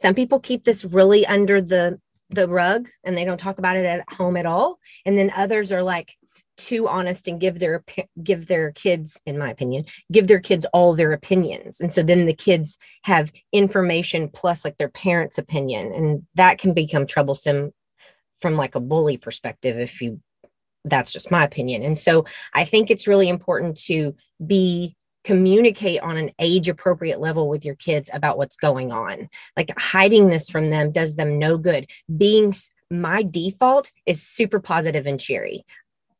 some 0.00 0.14
people 0.14 0.40
keep 0.40 0.64
this 0.64 0.84
really 0.84 1.26
under 1.26 1.60
the 1.60 2.00
the 2.30 2.48
rug 2.48 2.88
and 3.04 3.16
they 3.16 3.24
don't 3.24 3.40
talk 3.40 3.58
about 3.58 3.76
it 3.76 3.84
at 3.84 4.12
home 4.12 4.36
at 4.36 4.46
all. 4.46 4.78
And 5.04 5.18
then 5.18 5.32
others 5.34 5.72
are 5.72 5.82
like 5.82 6.16
too 6.56 6.88
honest 6.88 7.26
and 7.26 7.40
give 7.40 7.58
their 7.58 7.84
give 8.22 8.46
their 8.46 8.70
kids 8.72 9.20
in 9.24 9.38
my 9.38 9.50
opinion 9.50 9.84
give 10.12 10.26
their 10.26 10.40
kids 10.40 10.66
all 10.72 10.94
their 10.94 11.12
opinions. 11.12 11.80
And 11.80 11.92
so 11.92 12.02
then 12.02 12.26
the 12.26 12.34
kids 12.34 12.78
have 13.02 13.32
information 13.52 14.28
plus 14.28 14.64
like 14.64 14.76
their 14.76 14.90
parents 14.90 15.38
opinion. 15.38 15.92
And 15.92 16.26
that 16.34 16.58
can 16.58 16.72
become 16.72 17.06
troublesome 17.06 17.72
from 18.40 18.56
like 18.56 18.74
a 18.74 18.80
bully 18.80 19.16
perspective 19.16 19.78
if 19.78 20.00
you 20.00 20.20
that's 20.84 21.12
just 21.12 21.30
my 21.30 21.44
opinion. 21.44 21.82
And 21.82 21.98
so 21.98 22.24
i 22.54 22.64
think 22.64 22.90
it's 22.90 23.06
really 23.08 23.28
important 23.28 23.76
to 23.84 24.14
be 24.46 24.96
communicate 25.24 26.00
on 26.00 26.16
an 26.16 26.30
age 26.38 26.68
appropriate 26.68 27.20
level 27.20 27.48
with 27.48 27.64
your 27.64 27.74
kids 27.74 28.10
about 28.12 28.38
what's 28.38 28.56
going 28.56 28.92
on. 28.92 29.28
Like 29.56 29.72
hiding 29.78 30.28
this 30.28 30.48
from 30.48 30.70
them 30.70 30.92
does 30.92 31.16
them 31.16 31.38
no 31.38 31.58
good. 31.58 31.90
Being 32.16 32.54
my 32.90 33.22
default 33.22 33.92
is 34.06 34.22
super 34.22 34.60
positive 34.60 35.06
and 35.06 35.20
cheery. 35.20 35.64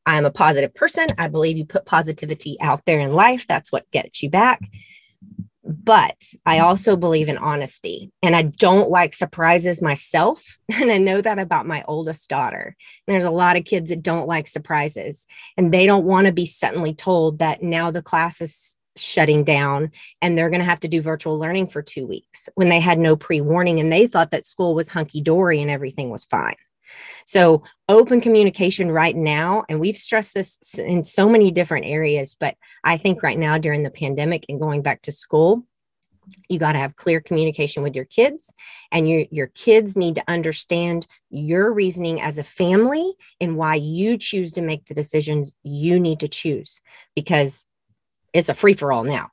I'm 0.07 0.25
a 0.25 0.30
positive 0.30 0.75
person. 0.75 1.07
I 1.19 1.28
believe 1.28 1.57
you 1.57 1.64
put 1.64 1.85
positivity 1.85 2.57
out 2.61 2.85
there 2.85 3.00
in 3.00 3.12
life. 3.12 3.47
That's 3.47 3.73
what 3.73 3.90
gets 3.90 4.23
you 4.23 4.30
back. 4.30 4.62
But 5.62 6.33
I 6.47 6.61
also 6.61 6.97
believe 6.97 7.28
in 7.28 7.38
honesty 7.38 8.11
and 8.23 8.35
I 8.35 8.42
don't 8.42 8.90
like 8.90 9.14
surprises 9.14 9.83
myself. 9.83 10.59
And 10.80 10.90
I 10.90 10.99
know 10.99 11.21
that 11.21 11.38
about 11.38 11.66
my 11.66 11.85
oldest 11.87 12.30
daughter. 12.30 12.76
There's 13.07 13.25
a 13.25 13.30
lot 13.30 13.57
of 13.57 13.64
kids 13.64 13.90
that 13.90 14.02
don't 14.02 14.26
like 14.26 14.47
surprises 14.47 15.26
and 15.57 15.73
they 15.73 15.85
don't 15.85 16.07
want 16.07 16.26
to 16.26 16.33
be 16.33 16.47
suddenly 16.47 16.95
told 16.95 17.40
that 17.40 17.62
now 17.62 17.90
the 17.90 18.02
class 18.02 18.40
is 18.40 18.78
shutting 19.00 19.45
down 19.45 19.90
and 20.23 20.37
they're 20.37 20.50
going 20.50 20.61
to 20.61 20.66
have 20.66 20.80
to 20.80 20.88
do 20.88 21.00
virtual 21.00 21.38
learning 21.38 21.69
for 21.69 21.83
two 21.83 22.07
weeks 22.07 22.49
when 22.54 22.69
they 22.69 22.80
had 22.80 22.99
no 22.99 23.16
pre 23.16 23.40
warning 23.40 23.80
and 23.80 23.92
they 23.92 24.07
thought 24.07 24.30
that 24.30 24.47
school 24.47 24.75
was 24.75 24.88
hunky 24.88 25.21
dory 25.21 25.61
and 25.61 25.71
everything 25.71 26.11
was 26.11 26.25
fine. 26.25 26.57
So, 27.25 27.62
open 27.88 28.21
communication 28.21 28.90
right 28.90 29.14
now, 29.14 29.64
and 29.69 29.78
we've 29.78 29.97
stressed 29.97 30.35
this 30.35 30.59
in 30.78 31.04
so 31.04 31.28
many 31.28 31.52
different 31.52 31.87
areas, 31.87 32.37
but 32.38 32.57
I 32.83 32.97
think 32.97 33.23
right 33.23 33.38
now 33.38 33.59
during 33.59 33.85
the 33.85 33.90
pandemic 33.90 34.45
and 34.49 34.61
going 34.61 34.83
back 34.83 35.02
to 35.02 35.12
school, 35.12 35.64
you 36.49 36.59
got 36.59 36.73
to 36.73 36.78
have 36.78 36.97
clear 36.97 37.21
communication 37.21 37.83
with 37.83 37.97
your 37.97 38.04
kids 38.04 38.52
and 38.92 39.09
your 39.09 39.25
your 39.30 39.47
kids 39.49 39.97
need 39.97 40.14
to 40.16 40.25
understand 40.28 41.07
your 41.30 41.73
reasoning 41.73 42.21
as 42.21 42.38
a 42.38 42.45
family 42.45 43.14
and 43.40 43.57
why 43.57 43.75
you 43.75 44.16
choose 44.16 44.52
to 44.52 44.61
make 44.61 44.87
the 44.87 44.95
decisions 44.95 45.54
you 45.62 45.99
need 45.99 46.21
to 46.21 46.28
choose 46.28 46.80
because 47.14 47.64
it's 48.32 48.49
a 48.49 48.54
free 48.54 48.75
for 48.75 48.92
all 48.92 49.04
now 49.04 49.30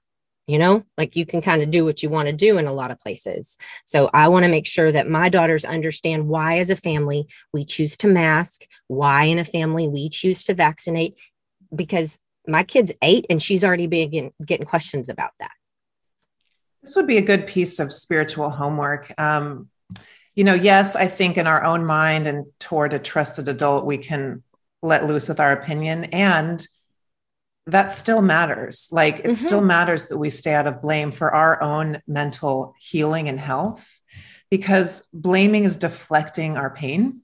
you 0.47 0.57
know 0.57 0.83
like 0.97 1.15
you 1.15 1.25
can 1.25 1.41
kind 1.41 1.61
of 1.61 1.71
do 1.71 1.83
what 1.85 2.01
you 2.01 2.09
want 2.09 2.27
to 2.27 2.33
do 2.33 2.57
in 2.57 2.67
a 2.67 2.73
lot 2.73 2.91
of 2.91 2.99
places 2.99 3.57
so 3.85 4.09
i 4.13 4.27
want 4.27 4.43
to 4.43 4.49
make 4.49 4.67
sure 4.67 4.91
that 4.91 5.09
my 5.09 5.29
daughters 5.29 5.65
understand 5.65 6.27
why 6.27 6.59
as 6.59 6.69
a 6.69 6.75
family 6.75 7.27
we 7.53 7.65
choose 7.65 7.97
to 7.97 8.07
mask 8.07 8.65
why 8.87 9.23
in 9.25 9.39
a 9.39 9.45
family 9.45 9.87
we 9.87 10.09
choose 10.09 10.45
to 10.45 10.53
vaccinate 10.53 11.15
because 11.75 12.17
my 12.47 12.63
kid's 12.63 12.93
eight 13.01 13.25
and 13.29 13.43
she's 13.43 13.63
already 13.63 13.87
been 13.87 14.31
getting 14.45 14.65
questions 14.65 15.09
about 15.09 15.31
that 15.39 15.51
this 16.87 16.95
would 16.95 17.07
be 17.07 17.17
a 17.17 17.21
good 17.21 17.47
piece 17.47 17.79
of 17.79 17.91
spiritual 17.91 18.49
homework. 18.49 19.13
Um, 19.19 19.69
you 20.35 20.45
know, 20.45 20.53
yes, 20.53 20.95
I 20.95 21.07
think 21.07 21.37
in 21.37 21.45
our 21.45 21.61
own 21.63 21.85
mind 21.85 22.27
and 22.27 22.45
toward 22.59 22.93
a 22.93 22.99
trusted 22.99 23.49
adult, 23.49 23.85
we 23.85 23.97
can 23.97 24.41
let 24.81 25.05
loose 25.05 25.27
with 25.27 25.41
our 25.41 25.51
opinion. 25.51 26.05
And 26.05 26.65
that 27.67 27.91
still 27.91 28.21
matters. 28.21 28.89
Like 28.91 29.19
it 29.19 29.24
mm-hmm. 29.24 29.33
still 29.33 29.62
matters 29.62 30.07
that 30.07 30.17
we 30.17 30.29
stay 30.29 30.53
out 30.53 30.67
of 30.67 30.81
blame 30.81 31.12
for 31.12 31.33
our 31.33 31.62
own 31.62 32.01
mental 32.07 32.75
healing 32.79 33.29
and 33.29 33.39
health 33.39 33.88
because 34.50 35.07
blaming 35.13 35.65
is 35.65 35.75
deflecting 35.75 36.57
our 36.57 36.69
pain. 36.69 37.21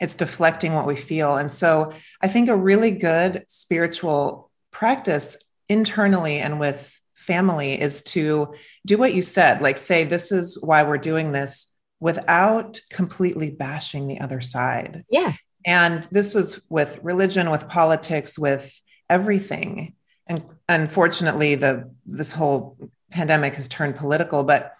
It's 0.00 0.14
deflecting 0.14 0.74
what 0.74 0.86
we 0.86 0.96
feel. 0.96 1.36
And 1.36 1.50
so 1.50 1.92
I 2.20 2.28
think 2.28 2.48
a 2.48 2.56
really 2.56 2.92
good 2.92 3.44
spiritual 3.48 4.50
practice 4.70 5.36
internally 5.68 6.38
and 6.38 6.60
with 6.60 6.98
family 7.14 7.80
is 7.80 8.02
to 8.02 8.54
do 8.86 8.96
what 8.96 9.12
you 9.12 9.22
said 9.22 9.60
like 9.60 9.76
say 9.76 10.04
this 10.04 10.32
is 10.32 10.58
why 10.62 10.82
we're 10.82 10.96
doing 10.98 11.32
this 11.32 11.78
without 12.00 12.80
completely 12.90 13.50
bashing 13.50 14.08
the 14.08 14.20
other 14.20 14.40
side. 14.40 15.04
Yeah. 15.10 15.34
And 15.66 16.04
this 16.04 16.34
is 16.34 16.64
with 16.70 16.98
religion, 17.02 17.50
with 17.50 17.68
politics, 17.68 18.38
with 18.38 18.80
everything. 19.10 19.94
And 20.26 20.42
unfortunately, 20.68 21.56
the 21.56 21.90
this 22.06 22.32
whole 22.32 22.78
pandemic 23.10 23.56
has 23.56 23.68
turned 23.68 23.96
political, 23.96 24.44
but 24.44 24.74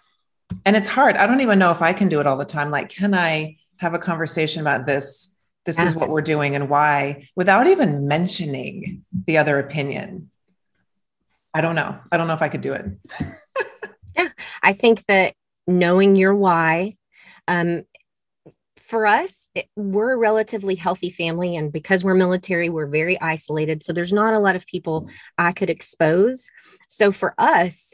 and 0.65 0.75
it's 0.75 0.87
hard. 0.87 1.17
I 1.17 1.27
don't 1.27 1.41
even 1.41 1.59
know 1.59 1.71
if 1.71 1.81
I 1.81 1.93
can 1.93 2.09
do 2.09 2.19
it 2.19 2.27
all 2.27 2.37
the 2.37 2.45
time. 2.45 2.71
Like, 2.71 2.89
can 2.89 3.13
I 3.13 3.57
have 3.77 3.93
a 3.93 3.99
conversation 3.99 4.61
about 4.61 4.85
this? 4.85 5.37
This 5.65 5.77
yeah. 5.77 5.85
is 5.85 5.95
what 5.95 6.09
we're 6.09 6.21
doing 6.21 6.55
and 6.55 6.69
why 6.69 7.27
without 7.35 7.67
even 7.67 8.07
mentioning 8.07 9.05
the 9.27 9.37
other 9.37 9.59
opinion. 9.59 10.31
I 11.53 11.61
don't 11.61 11.75
know. 11.75 11.99
I 12.11 12.17
don't 12.17 12.27
know 12.27 12.33
if 12.33 12.41
I 12.41 12.49
could 12.49 12.61
do 12.61 12.73
it. 12.73 12.85
yeah. 14.17 14.29
I 14.63 14.73
think 14.73 15.05
that 15.05 15.35
knowing 15.67 16.15
your 16.15 16.33
why 16.33 16.95
um, 17.47 17.83
for 18.91 19.07
us, 19.07 19.47
it, 19.55 19.67
we're 19.77 20.11
a 20.11 20.17
relatively 20.17 20.75
healthy 20.75 21.09
family. 21.09 21.55
And 21.55 21.71
because 21.71 22.03
we're 22.03 22.13
military, 22.13 22.67
we're 22.67 22.87
very 22.87 23.19
isolated. 23.21 23.83
So 23.83 23.93
there's 23.93 24.11
not 24.11 24.33
a 24.33 24.39
lot 24.39 24.57
of 24.57 24.67
people 24.67 25.09
I 25.37 25.53
could 25.53 25.69
expose. 25.69 26.49
So 26.89 27.13
for 27.13 27.33
us, 27.37 27.93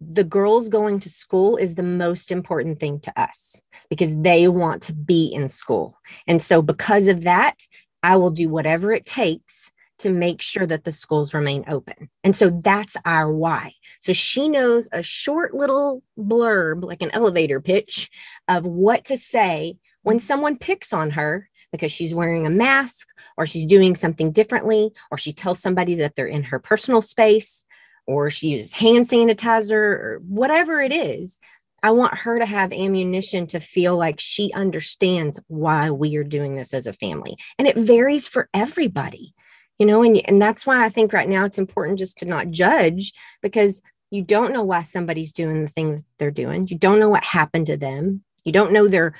the 0.00 0.22
girls 0.22 0.68
going 0.68 1.00
to 1.00 1.10
school 1.10 1.56
is 1.56 1.74
the 1.74 1.82
most 1.82 2.30
important 2.30 2.78
thing 2.78 3.00
to 3.00 3.20
us 3.20 3.60
because 3.90 4.16
they 4.16 4.46
want 4.46 4.82
to 4.82 4.94
be 4.94 5.26
in 5.26 5.48
school. 5.48 5.98
And 6.28 6.40
so, 6.40 6.62
because 6.62 7.08
of 7.08 7.22
that, 7.22 7.56
I 8.02 8.14
will 8.16 8.30
do 8.30 8.48
whatever 8.48 8.92
it 8.92 9.06
takes 9.06 9.72
to 10.00 10.10
make 10.10 10.42
sure 10.42 10.66
that 10.66 10.84
the 10.84 10.92
schools 10.92 11.34
remain 11.34 11.64
open. 11.66 12.10
And 12.22 12.36
so 12.36 12.50
that's 12.50 12.96
our 13.04 13.32
why. 13.32 13.72
So 14.00 14.12
she 14.12 14.48
knows 14.48 14.88
a 14.92 15.02
short 15.02 15.54
little 15.54 16.02
blurb, 16.18 16.84
like 16.84 17.02
an 17.02 17.10
elevator 17.12 17.60
pitch, 17.60 18.10
of 18.46 18.66
what 18.66 19.06
to 19.06 19.16
say 19.16 19.78
when 20.06 20.20
someone 20.20 20.56
picks 20.56 20.92
on 20.92 21.10
her 21.10 21.50
because 21.72 21.90
she's 21.90 22.14
wearing 22.14 22.46
a 22.46 22.50
mask 22.50 23.08
or 23.36 23.44
she's 23.44 23.66
doing 23.66 23.96
something 23.96 24.30
differently 24.30 24.92
or 25.10 25.18
she 25.18 25.32
tells 25.32 25.58
somebody 25.58 25.96
that 25.96 26.14
they're 26.14 26.28
in 26.28 26.44
her 26.44 26.60
personal 26.60 27.02
space 27.02 27.64
or 28.06 28.30
she 28.30 28.50
uses 28.50 28.72
hand 28.72 29.08
sanitizer 29.08 29.72
or 29.72 30.22
whatever 30.28 30.80
it 30.80 30.92
is. 30.92 31.40
I 31.82 31.90
want 31.90 32.18
her 32.18 32.38
to 32.38 32.46
have 32.46 32.72
ammunition 32.72 33.48
to 33.48 33.58
feel 33.58 33.96
like 33.96 34.20
she 34.20 34.52
understands 34.52 35.40
why 35.48 35.90
we 35.90 36.14
are 36.14 36.22
doing 36.24 36.54
this 36.54 36.72
as 36.72 36.86
a 36.86 36.92
family. 36.92 37.36
And 37.58 37.66
it 37.66 37.76
varies 37.76 38.28
for 38.28 38.48
everybody 38.54 39.34
you 39.78 39.84
know 39.84 40.02
and 40.02 40.16
and 40.26 40.40
that's 40.40 40.64
why 40.64 40.82
i 40.82 40.88
think 40.88 41.12
right 41.12 41.28
now 41.28 41.44
it's 41.44 41.58
important 41.58 41.98
just 41.98 42.16
to 42.16 42.24
not 42.24 42.48
judge 42.48 43.12
because 43.42 43.82
you 44.10 44.22
don't 44.22 44.54
know 44.54 44.62
why 44.62 44.80
somebody's 44.80 45.34
doing 45.34 45.62
the 45.62 45.68
thing 45.68 45.96
that 45.96 46.04
they're 46.18 46.30
doing 46.30 46.66
you 46.66 46.78
don't 46.78 46.98
know 46.98 47.10
what 47.10 47.22
happened 47.22 47.66
to 47.66 47.76
them 47.76 48.22
you 48.42 48.52
don't 48.52 48.72
know 48.72 48.88
their 48.88 49.12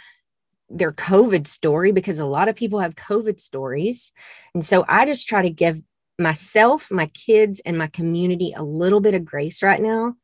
their 0.69 0.93
covid 0.93 1.47
story 1.47 1.93
because 1.93 2.19
a 2.19 2.27
lot 2.27 2.49
of 2.49 2.57
people 2.57 2.81
have 2.81 2.95
covid 2.95 3.41
stories. 3.41 4.13
And 4.55 4.65
so 4.65 4.85
i 4.89 5.05
just 5.05 5.29
try 5.29 5.43
to 5.43 5.51
give 5.51 5.81
myself 6.19 6.91
my 6.91 7.07
kids 7.07 7.61
and 7.65 7.77
my 7.77 7.89
community 7.89 8.55
a 8.57 8.63
little 8.63 9.01
bit 9.01 9.15
of 9.15 9.25
grace 9.25 9.63
right 9.63 9.81
now. 9.81 10.15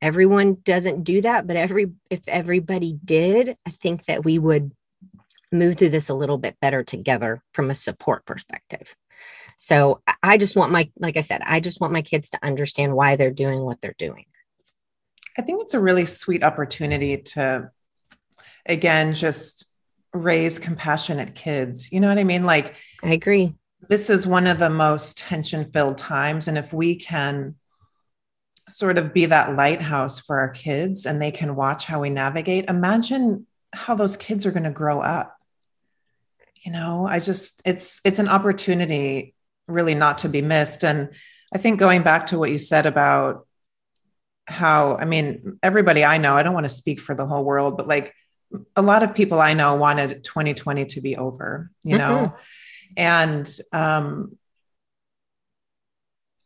Everyone 0.00 0.58
doesn't 0.62 1.04
do 1.04 1.20
that 1.22 1.46
but 1.46 1.56
every 1.56 1.92
if 2.10 2.22
everybody 2.26 2.98
did 3.04 3.56
i 3.66 3.70
think 3.70 4.04
that 4.06 4.24
we 4.24 4.38
would 4.38 4.72
move 5.52 5.76
through 5.76 5.90
this 5.90 6.08
a 6.08 6.14
little 6.14 6.38
bit 6.38 6.58
better 6.60 6.82
together 6.82 7.42
from 7.52 7.70
a 7.70 7.74
support 7.74 8.24
perspective. 8.24 8.96
So 9.58 10.00
I 10.22 10.38
just 10.38 10.56
want 10.56 10.72
my, 10.72 10.90
like 10.98 11.16
I 11.16 11.20
said, 11.20 11.42
I 11.44 11.60
just 11.60 11.80
want 11.80 11.92
my 11.92 12.02
kids 12.02 12.30
to 12.30 12.38
understand 12.42 12.94
why 12.94 13.14
they're 13.14 13.30
doing 13.30 13.60
what 13.60 13.80
they're 13.80 13.94
doing. 13.96 14.24
I 15.38 15.42
think 15.42 15.62
it's 15.62 15.74
a 15.74 15.80
really 15.80 16.04
sweet 16.04 16.42
opportunity 16.42 17.18
to, 17.18 17.70
again, 18.66 19.14
just 19.14 19.71
raise 20.12 20.58
compassionate 20.58 21.34
kids. 21.34 21.92
You 21.92 22.00
know 22.00 22.08
what 22.08 22.18
I 22.18 22.24
mean? 22.24 22.44
Like, 22.44 22.76
I 23.02 23.12
agree. 23.12 23.54
This 23.88 24.10
is 24.10 24.26
one 24.26 24.46
of 24.46 24.58
the 24.58 24.70
most 24.70 25.18
tension 25.18 25.70
filled 25.72 25.98
times. 25.98 26.48
And 26.48 26.56
if 26.56 26.72
we 26.72 26.96
can 26.96 27.56
sort 28.68 28.98
of 28.98 29.12
be 29.12 29.26
that 29.26 29.56
lighthouse 29.56 30.20
for 30.20 30.38
our 30.38 30.50
kids 30.50 31.06
and 31.06 31.20
they 31.20 31.32
can 31.32 31.56
watch 31.56 31.86
how 31.86 32.00
we 32.00 32.10
navigate, 32.10 32.68
imagine 32.68 33.46
how 33.72 33.94
those 33.94 34.16
kids 34.16 34.46
are 34.46 34.52
going 34.52 34.62
to 34.64 34.70
grow 34.70 35.00
up. 35.00 35.36
You 36.64 36.70
know, 36.70 37.06
I 37.06 37.18
just, 37.18 37.60
it's, 37.64 38.00
it's 38.04 38.20
an 38.20 38.28
opportunity 38.28 39.34
really 39.66 39.94
not 39.94 40.18
to 40.18 40.28
be 40.28 40.42
missed. 40.42 40.84
And 40.84 41.10
I 41.52 41.58
think 41.58 41.80
going 41.80 42.02
back 42.02 42.26
to 42.26 42.38
what 42.38 42.50
you 42.50 42.58
said 42.58 42.86
about 42.86 43.46
how, 44.46 44.96
I 44.96 45.06
mean, 45.06 45.58
everybody 45.62 46.04
I 46.04 46.18
know, 46.18 46.36
I 46.36 46.42
don't 46.42 46.54
want 46.54 46.66
to 46.66 46.70
speak 46.70 47.00
for 47.00 47.14
the 47.14 47.26
whole 47.26 47.44
world, 47.44 47.76
but 47.76 47.88
like 47.88 48.14
a 48.76 48.82
lot 48.82 49.02
of 49.02 49.14
people 49.14 49.40
I 49.40 49.54
know 49.54 49.74
wanted 49.74 50.24
2020 50.24 50.84
to 50.86 51.00
be 51.00 51.16
over, 51.16 51.70
you 51.84 51.98
know? 51.98 52.32
Mm-hmm. 52.34 52.94
And 52.96 53.60
um, 53.72 54.38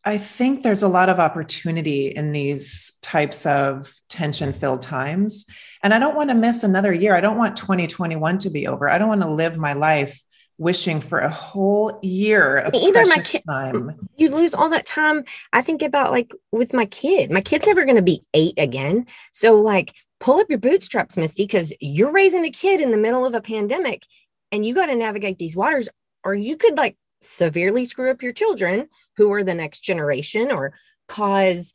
I 0.05 0.19
think 0.19 0.63
there's 0.63 0.85
a 0.85 0.89
lot 0.89 1.09
of 1.09 1.19
opportunity 1.19 2.07
in 2.09 2.31
these 2.31 2.93
types 3.03 3.45
of 3.45 3.93
tension 4.09 4.53
filled 4.53 4.83
times. 4.83 5.47
And 5.83 5.93
I 5.93 5.99
don't 5.99 6.15
want 6.15 6.31
to 6.31 6.35
miss 6.35 6.63
another 6.63 6.93
year. 6.93 7.17
I 7.17 7.21
don't 7.21 7.37
want 7.37 7.57
2021 7.57 8.39
to 8.39 8.51
be 8.51 8.69
over. 8.69 8.89
I 8.89 8.99
don't 8.99 9.09
want 9.09 9.23
to 9.23 9.29
live 9.29 9.57
my 9.57 9.73
life 9.73 10.23
wishing 10.59 11.01
for 11.01 11.19
a 11.19 11.29
whole 11.29 11.99
year 12.03 12.57
of 12.57 12.75
either 12.75 13.05
my 13.07 13.19
kid 13.19 13.43
time. 13.47 14.09
You 14.17 14.31
lose 14.31 14.55
all 14.55 14.71
that 14.71 14.87
time. 14.87 15.25
I 15.53 15.61
think 15.61 15.83
about 15.83 16.13
like 16.13 16.33
with 16.53 16.73
my 16.73 16.87
kid. 16.87 17.31
My 17.31 17.41
kid's 17.41 17.67
never 17.67 17.85
going 17.85 17.97
to 17.97 18.03
be 18.03 18.23
eight 18.33 18.55
again. 18.57 19.07
So 19.33 19.61
like 19.61 19.93
pull 20.21 20.41
up 20.41 20.49
your 20.49 20.59
bootstraps, 20.59 21.17
Misty, 21.17 21.45
because 21.45 21.73
you're 21.81 22.13
raising 22.13 22.45
a 22.45 22.51
kid 22.51 22.81
in 22.81 22.91
the 22.91 22.97
middle 22.97 23.25
of 23.25 23.35
a 23.35 23.41
pandemic 23.41 24.05
and 24.53 24.65
you 24.65 24.75
got 24.75 24.87
to 24.87 24.95
navigate 24.95 25.39
these 25.39 25.57
waters, 25.57 25.89
or 26.25 26.35
you 26.35 26.57
could 26.57 26.77
like 26.77 26.97
severely 27.21 27.85
screw 27.85 28.11
up 28.11 28.23
your 28.23 28.33
children 28.33 28.89
who 29.17 29.33
are 29.33 29.45
the 29.45 29.55
next 29.55 29.81
generation 29.81 30.51
or 30.51 30.75
cause 31.09 31.73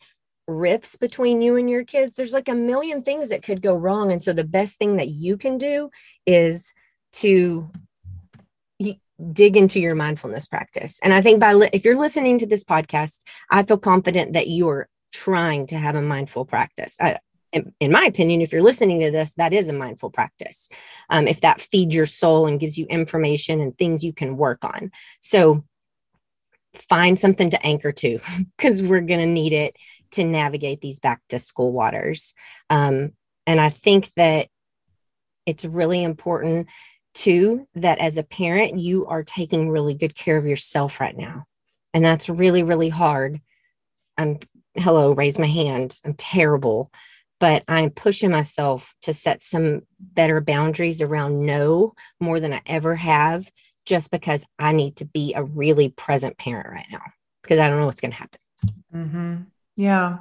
rifts 0.48 0.96
between 0.96 1.42
you 1.42 1.56
and 1.56 1.70
your 1.70 1.84
kids. 1.84 2.16
There's 2.16 2.34
like 2.34 2.50
a 2.50 2.56
million 2.56 3.04
things 3.04 3.30
that 3.30 3.44
could 3.44 3.62
go 3.62 3.76
wrong. 3.76 4.12
And 4.12 4.22
so 4.22 4.34
the 4.34 4.44
best 4.44 4.78
thing 4.78 4.98
that 4.98 5.10
you 5.10 5.38
can 5.38 5.58
do 5.58 5.90
is 6.26 6.74
to 7.14 7.70
dig 9.34 9.56
into 9.56 9.80
your 9.80 9.96
mindfulness 9.96 10.48
practice. 10.48 11.00
And 11.04 11.14
I 11.14 11.22
think 11.22 11.40
by 11.40 11.54
li- 11.54 11.70
if 11.74 11.86
you're 11.86 11.98
listening 11.98 12.40
to 12.40 12.48
this 12.48 12.64
podcast, 12.64 13.20
I 13.50 13.64
feel 13.64 13.78
confident 13.78 14.34
that 14.34 14.48
you 14.48 14.68
are 14.70 14.90
trying 15.14 15.68
to 15.68 15.78
have 15.78 15.96
a 15.96 16.02
mindful 16.02 16.46
practice. 16.46 16.98
I, 17.00 17.20
in, 17.52 17.74
in, 17.80 17.92
my 17.92 18.06
opinion, 18.06 18.42
if 18.42 18.52
you're 18.52 18.62
listening 18.62 19.02
to 19.02 19.12
this, 19.12 19.34
that 19.36 19.54
is 19.54 19.70
a 19.70 19.74
mindful 19.74 20.10
practice. 20.10 20.70
Um, 21.10 21.28
if 21.28 21.42
that 21.42 21.62
feeds 21.62 21.94
your 21.94 22.06
soul 22.06 22.48
and 22.48 22.60
gives 22.60 22.78
you 22.78 22.86
information 22.86 23.60
and 23.60 23.78
things 23.78 24.04
you 24.04 24.14
can 24.14 24.38
work 24.38 24.64
on. 24.64 24.92
So 25.20 25.64
find 26.74 27.20
something 27.20 27.50
to 27.50 27.66
anchor 27.66 27.92
to 27.92 28.20
because 28.58 28.82
we're 28.82 29.02
going 29.02 29.20
to 29.20 29.26
need 29.26 29.54
it 29.54 29.76
to 30.12 30.24
navigate 30.24 30.82
these 30.82 31.00
back 31.00 31.22
to 31.30 31.40
school 31.40 31.72
waters. 31.72 32.34
Um, 32.70 33.12
and 33.48 33.60
I 33.60 33.70
think 33.70 34.12
that 34.16 34.48
it's 35.46 35.66
really 35.66 36.04
important 36.04 36.68
too 37.14 37.68
that 37.76 38.00
as 38.00 38.18
a 38.18 38.24
parent, 38.24 38.80
you 38.80 39.06
are 39.08 39.24
taking 39.24 39.70
really 39.70 39.94
good 39.94 40.16
care 40.16 40.38
of 40.38 40.46
yourself 40.46 41.00
right 41.00 41.16
now. 41.16 41.46
And 41.94 42.04
that's 42.04 42.30
really, 42.30 42.64
really 42.64 42.90
hard. 42.90 43.42
I'm, 44.18 44.40
hello, 44.76 45.14
raise 45.14 45.38
my 45.40 45.48
hand. 45.48 46.00
I'm 46.06 46.14
terrible, 46.14 46.92
but 47.42 47.64
I'm 47.68 47.90
pushing 47.90 48.30
myself 48.30 48.94
to 49.02 49.16
set 49.16 49.42
some 49.42 49.82
better 50.00 50.40
boundaries 50.42 51.02
around 51.02 51.44
no 51.44 51.96
more 52.20 52.40
than 52.40 52.54
I 52.54 52.62
ever 52.68 52.96
have, 52.96 53.50
just 53.84 54.12
because 54.12 54.46
I 54.60 54.74
need 54.74 54.98
to 54.98 55.06
be 55.06 55.34
a 55.34 55.44
really 55.44 55.90
present 55.90 56.38
parent 56.38 56.70
right 56.70 56.86
now 56.92 57.02
because 57.42 57.58
I 57.58 57.68
don't 57.68 57.80
know 57.80 57.88
what's 57.88 58.00
going 58.00 58.12
to 58.12 58.18
happen. 58.18 58.40
Mm-hmm. 58.94 59.36
Yeah. 59.76 60.20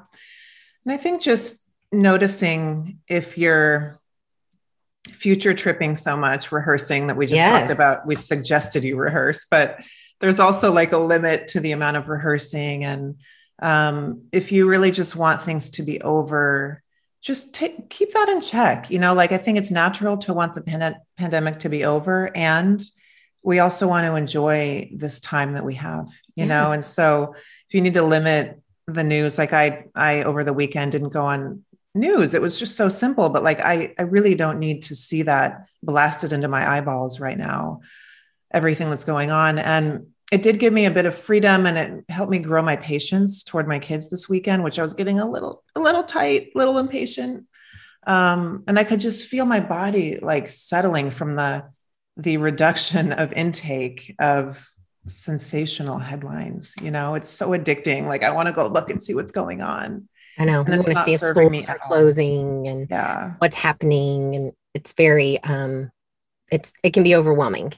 And 0.86 0.92
I 0.94 0.96
think 0.96 1.20
just 1.20 1.68
noticing 1.92 3.00
if 3.06 3.36
you're 3.36 3.98
future 5.12 5.52
tripping 5.52 5.94
so 5.96 6.16
much, 6.16 6.50
rehearsing 6.50 7.08
that 7.08 7.18
we 7.18 7.26
just 7.26 7.36
yes. 7.36 7.68
talked 7.68 7.72
about. 7.72 8.06
We 8.06 8.16
suggested 8.16 8.82
you 8.82 8.96
rehearse, 8.96 9.44
but 9.44 9.84
there's 10.20 10.40
also 10.40 10.72
like 10.72 10.92
a 10.92 10.98
limit 10.98 11.48
to 11.48 11.60
the 11.60 11.72
amount 11.72 11.98
of 11.98 12.08
rehearsing. 12.08 12.84
And 12.84 13.16
um, 13.60 14.22
if 14.32 14.52
you 14.52 14.66
really 14.66 14.90
just 14.90 15.16
want 15.16 15.42
things 15.42 15.72
to 15.72 15.82
be 15.82 16.00
over, 16.00 16.82
just 17.20 17.54
take, 17.54 17.90
keep 17.90 18.12
that 18.12 18.28
in 18.28 18.40
check. 18.40 18.90
You 18.90 18.98
know, 18.98 19.14
like 19.14 19.32
I 19.32 19.38
think 19.38 19.58
it's 19.58 19.70
natural 19.70 20.16
to 20.18 20.32
want 20.32 20.54
the 20.54 20.62
pan- 20.62 21.00
pandemic 21.16 21.60
to 21.60 21.68
be 21.68 21.84
over. 21.84 22.34
And 22.36 22.82
we 23.42 23.58
also 23.58 23.88
want 23.88 24.06
to 24.06 24.16
enjoy 24.16 24.90
this 24.94 25.20
time 25.20 25.54
that 25.54 25.64
we 25.64 25.74
have, 25.74 26.06
you 26.34 26.44
yeah. 26.44 26.46
know? 26.46 26.72
And 26.72 26.84
so 26.84 27.34
if 27.34 27.74
you 27.74 27.80
need 27.80 27.94
to 27.94 28.02
limit 28.02 28.60
the 28.86 29.04
news, 29.04 29.38
like 29.38 29.52
I, 29.52 29.84
I 29.94 30.22
over 30.22 30.44
the 30.44 30.52
weekend 30.52 30.92
didn't 30.92 31.10
go 31.10 31.24
on 31.26 31.64
news. 31.94 32.34
It 32.34 32.42
was 32.42 32.58
just 32.58 32.76
so 32.76 32.88
simple, 32.88 33.28
but 33.28 33.42
like 33.42 33.60
I, 33.60 33.94
I 33.98 34.02
really 34.02 34.34
don't 34.34 34.58
need 34.58 34.82
to 34.82 34.94
see 34.94 35.22
that 35.22 35.68
blasted 35.82 36.32
into 36.32 36.48
my 36.48 36.68
eyeballs 36.70 37.20
right 37.20 37.38
now, 37.38 37.80
everything 38.50 38.90
that's 38.90 39.04
going 39.04 39.30
on. 39.30 39.58
And 39.58 40.08
it 40.30 40.42
did 40.42 40.58
give 40.58 40.72
me 40.72 40.86
a 40.86 40.90
bit 40.90 41.06
of 41.06 41.14
freedom 41.14 41.66
and 41.66 41.76
it 41.76 42.04
helped 42.10 42.30
me 42.30 42.38
grow 42.38 42.62
my 42.62 42.76
patience 42.76 43.42
toward 43.42 43.66
my 43.66 43.78
kids 43.78 44.08
this 44.10 44.28
weekend, 44.28 44.62
which 44.62 44.78
I 44.78 44.82
was 44.82 44.94
getting 44.94 45.18
a 45.18 45.28
little, 45.28 45.64
a 45.74 45.80
little 45.80 46.04
tight, 46.04 46.50
little 46.54 46.78
impatient. 46.78 47.46
Um, 48.06 48.64
and 48.66 48.78
I 48.78 48.84
could 48.84 49.00
just 49.00 49.28
feel 49.28 49.44
my 49.44 49.60
body 49.60 50.18
like 50.18 50.48
settling 50.48 51.10
from 51.10 51.36
the 51.36 51.64
the 52.16 52.36
reduction 52.36 53.12
of 53.12 53.32
intake 53.32 54.14
of 54.18 54.68
sensational 55.06 55.98
headlines. 55.98 56.74
You 56.82 56.90
know, 56.90 57.14
it's 57.14 57.28
so 57.28 57.50
addicting. 57.50 58.06
Like 58.06 58.22
I 58.22 58.30
want 58.30 58.46
to 58.46 58.52
go 58.52 58.66
look 58.66 58.90
and 58.90 59.02
see 59.02 59.14
what's 59.14 59.32
going 59.32 59.62
on. 59.62 60.08
I 60.38 60.44
know. 60.44 60.60
And 60.60 60.68
you 60.68 60.74
it's 60.74 60.86
want 60.86 60.96
to 60.98 61.04
see 61.04 61.14
if 61.14 61.20
schools 61.20 61.50
me 61.50 61.66
are 61.66 61.78
closing 61.78 62.68
and 62.68 62.86
Yeah. 62.90 63.34
what's 63.38 63.56
happening, 63.56 64.34
and 64.36 64.52
it's 64.74 64.92
very 64.94 65.42
um, 65.42 65.90
it's 66.50 66.72
it 66.82 66.92
can 66.94 67.02
be 67.02 67.14
overwhelming. 67.14 67.72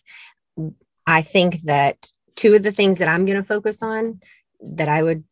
I 1.06 1.22
think 1.22 1.62
that 1.62 1.96
two 2.36 2.54
of 2.54 2.62
the 2.62 2.72
things 2.72 2.98
that 2.98 3.08
I'm 3.08 3.24
going 3.24 3.38
to 3.38 3.44
focus 3.46 3.82
on 3.82 4.20
that 4.60 4.88
I 4.88 5.02
would 5.02 5.24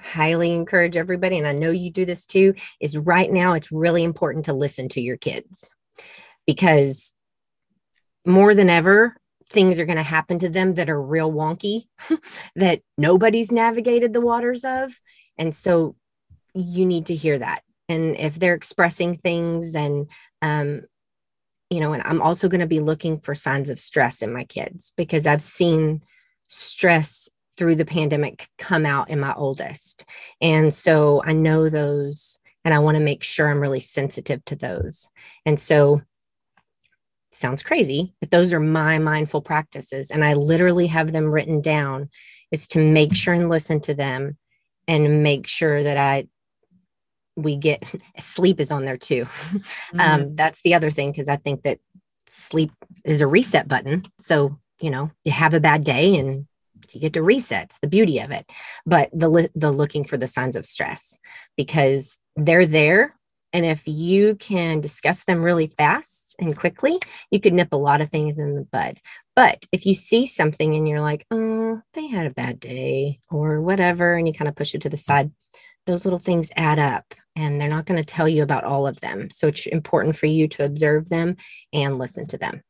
highly 0.00 0.52
encourage 0.52 0.96
everybody, 0.96 1.38
and 1.38 1.46
I 1.46 1.52
know 1.52 1.70
you 1.70 1.90
do 1.90 2.04
this 2.04 2.26
too, 2.26 2.54
is 2.80 2.96
right 2.96 3.30
now 3.30 3.54
it's 3.54 3.72
really 3.72 4.04
important 4.04 4.46
to 4.46 4.52
listen 4.52 4.88
to 4.90 5.00
your 5.00 5.16
kids 5.16 5.74
because 6.46 7.14
more 8.26 8.54
than 8.54 8.70
ever, 8.70 9.16
things 9.50 9.78
are 9.78 9.86
going 9.86 9.96
to 9.96 10.02
happen 10.02 10.38
to 10.38 10.48
them 10.48 10.74
that 10.74 10.90
are 10.90 11.00
real 11.00 11.32
wonky 11.32 11.84
that 12.56 12.80
nobody's 12.96 13.52
navigated 13.52 14.12
the 14.12 14.20
waters 14.20 14.64
of. 14.64 14.98
And 15.38 15.54
so 15.54 15.96
you 16.54 16.86
need 16.86 17.06
to 17.06 17.14
hear 17.14 17.38
that. 17.38 17.62
And 17.88 18.18
if 18.18 18.36
they're 18.36 18.54
expressing 18.54 19.18
things 19.18 19.74
and, 19.74 20.08
um, 20.40 20.82
you 21.68 21.80
know, 21.80 21.92
and 21.92 22.02
I'm 22.04 22.22
also 22.22 22.48
going 22.48 22.60
to 22.60 22.66
be 22.66 22.80
looking 22.80 23.20
for 23.20 23.34
signs 23.34 23.68
of 23.68 23.78
stress 23.78 24.22
in 24.22 24.32
my 24.32 24.44
kids 24.44 24.92
because 24.96 25.26
I've 25.26 25.42
seen 25.42 26.02
stress 26.54 27.28
through 27.56 27.76
the 27.76 27.84
pandemic 27.84 28.48
come 28.58 28.84
out 28.84 29.10
in 29.10 29.20
my 29.20 29.34
oldest. 29.34 30.04
And 30.40 30.72
so 30.72 31.22
I 31.24 31.32
know 31.32 31.68
those 31.68 32.38
and 32.64 32.74
I 32.74 32.78
want 32.78 32.96
to 32.96 33.02
make 33.02 33.22
sure 33.22 33.48
I'm 33.48 33.60
really 33.60 33.80
sensitive 33.80 34.44
to 34.46 34.56
those. 34.56 35.08
And 35.44 35.60
so 35.60 36.02
sounds 37.30 37.62
crazy, 37.62 38.14
but 38.20 38.30
those 38.30 38.52
are 38.52 38.60
my 38.60 38.98
mindful 38.98 39.42
practices. 39.42 40.10
And 40.10 40.24
I 40.24 40.34
literally 40.34 40.86
have 40.86 41.12
them 41.12 41.30
written 41.30 41.60
down 41.60 42.08
is 42.50 42.68
to 42.68 42.78
make 42.78 43.14
sure 43.14 43.34
and 43.34 43.48
listen 43.48 43.80
to 43.82 43.94
them 43.94 44.36
and 44.86 45.22
make 45.22 45.46
sure 45.46 45.82
that 45.82 45.96
I 45.96 46.28
we 47.36 47.56
get 47.56 47.82
sleep 48.18 48.60
is 48.60 48.70
on 48.70 48.84
there 48.84 48.98
too. 48.98 49.26
Mm-hmm. 49.94 50.00
Um, 50.00 50.34
that's 50.34 50.60
the 50.62 50.74
other 50.74 50.90
thing 50.90 51.12
because 51.12 51.28
I 51.28 51.36
think 51.36 51.62
that 51.62 51.78
sleep 52.26 52.72
is 53.04 53.20
a 53.20 53.28
reset 53.28 53.68
button. 53.68 54.04
So 54.18 54.58
you 54.80 54.90
know 54.90 55.10
you 55.24 55.32
have 55.32 55.54
a 55.54 55.60
bad 55.60 55.84
day 55.84 56.16
and 56.16 56.46
you 56.92 57.00
get 57.00 57.14
to 57.14 57.22
reset. 57.22 57.64
It's 57.64 57.78
the 57.78 57.86
beauty 57.86 58.18
of 58.20 58.30
it. 58.30 58.50
But 58.86 59.10
the 59.12 59.50
the 59.54 59.72
looking 59.72 60.04
for 60.04 60.16
the 60.16 60.26
signs 60.26 60.56
of 60.56 60.64
stress 60.64 61.18
because 61.56 62.18
they're 62.36 62.66
there, 62.66 63.14
and 63.52 63.64
if 63.64 63.86
you 63.86 64.34
can 64.36 64.80
discuss 64.80 65.24
them 65.24 65.42
really 65.42 65.68
fast 65.68 66.36
and 66.38 66.56
quickly, 66.56 66.98
you 67.30 67.40
could 67.40 67.52
nip 67.52 67.72
a 67.72 67.76
lot 67.76 68.00
of 68.00 68.10
things 68.10 68.38
in 68.38 68.54
the 68.54 68.66
bud. 68.70 68.98
But 69.36 69.64
if 69.72 69.86
you 69.86 69.94
see 69.94 70.26
something 70.26 70.74
and 70.74 70.88
you're 70.88 71.00
like, 71.00 71.26
oh, 71.30 71.80
they 71.94 72.08
had 72.08 72.26
a 72.26 72.34
bad 72.34 72.60
day 72.60 73.20
or 73.30 73.60
whatever, 73.60 74.14
and 74.14 74.26
you 74.26 74.34
kind 74.34 74.48
of 74.48 74.56
push 74.56 74.74
it 74.74 74.82
to 74.82 74.88
the 74.88 74.96
side, 74.96 75.30
those 75.86 76.04
little 76.04 76.18
things 76.18 76.50
add 76.56 76.78
up 76.78 77.14
and 77.36 77.60
they're 77.60 77.68
not 77.68 77.86
going 77.86 78.02
to 78.02 78.04
tell 78.04 78.28
you 78.28 78.42
about 78.42 78.64
all 78.64 78.86
of 78.86 79.00
them. 79.00 79.30
So 79.30 79.48
it's 79.48 79.66
important 79.66 80.16
for 80.16 80.26
you 80.26 80.48
to 80.48 80.64
observe 80.64 81.08
them 81.08 81.36
and 81.72 81.98
listen 81.98 82.26
to 82.28 82.38
them. 82.38 82.62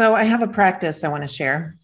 So 0.00 0.14
I 0.14 0.22
have 0.22 0.40
a 0.40 0.48
practice 0.48 1.04
I 1.04 1.08
want 1.08 1.24
to 1.24 1.28
share. 1.28 1.76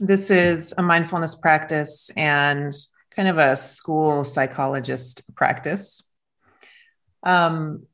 This 0.00 0.28
is 0.28 0.74
a 0.76 0.82
mindfulness 0.82 1.36
practice 1.36 2.10
and 2.16 2.74
kind 3.14 3.28
of 3.28 3.38
a 3.38 3.56
school 3.56 4.24
psychologist 4.24 5.22
practice. 5.36 6.02
Um, 7.22 7.86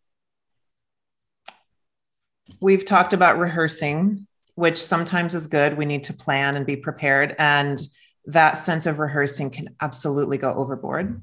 we've 2.62 2.86
talked 2.86 3.12
about 3.12 3.38
rehearsing, 3.38 4.28
which 4.54 4.82
sometimes 4.82 5.34
is 5.34 5.46
good. 5.46 5.76
We 5.76 5.84
need 5.84 6.04
to 6.04 6.14
plan 6.14 6.56
and 6.56 6.64
be 6.64 6.76
prepared. 6.76 7.36
And 7.38 7.78
that 8.24 8.52
sense 8.52 8.86
of 8.86 8.98
rehearsing 8.98 9.50
can 9.50 9.76
absolutely 9.78 10.38
go 10.38 10.54
overboard. 10.54 11.20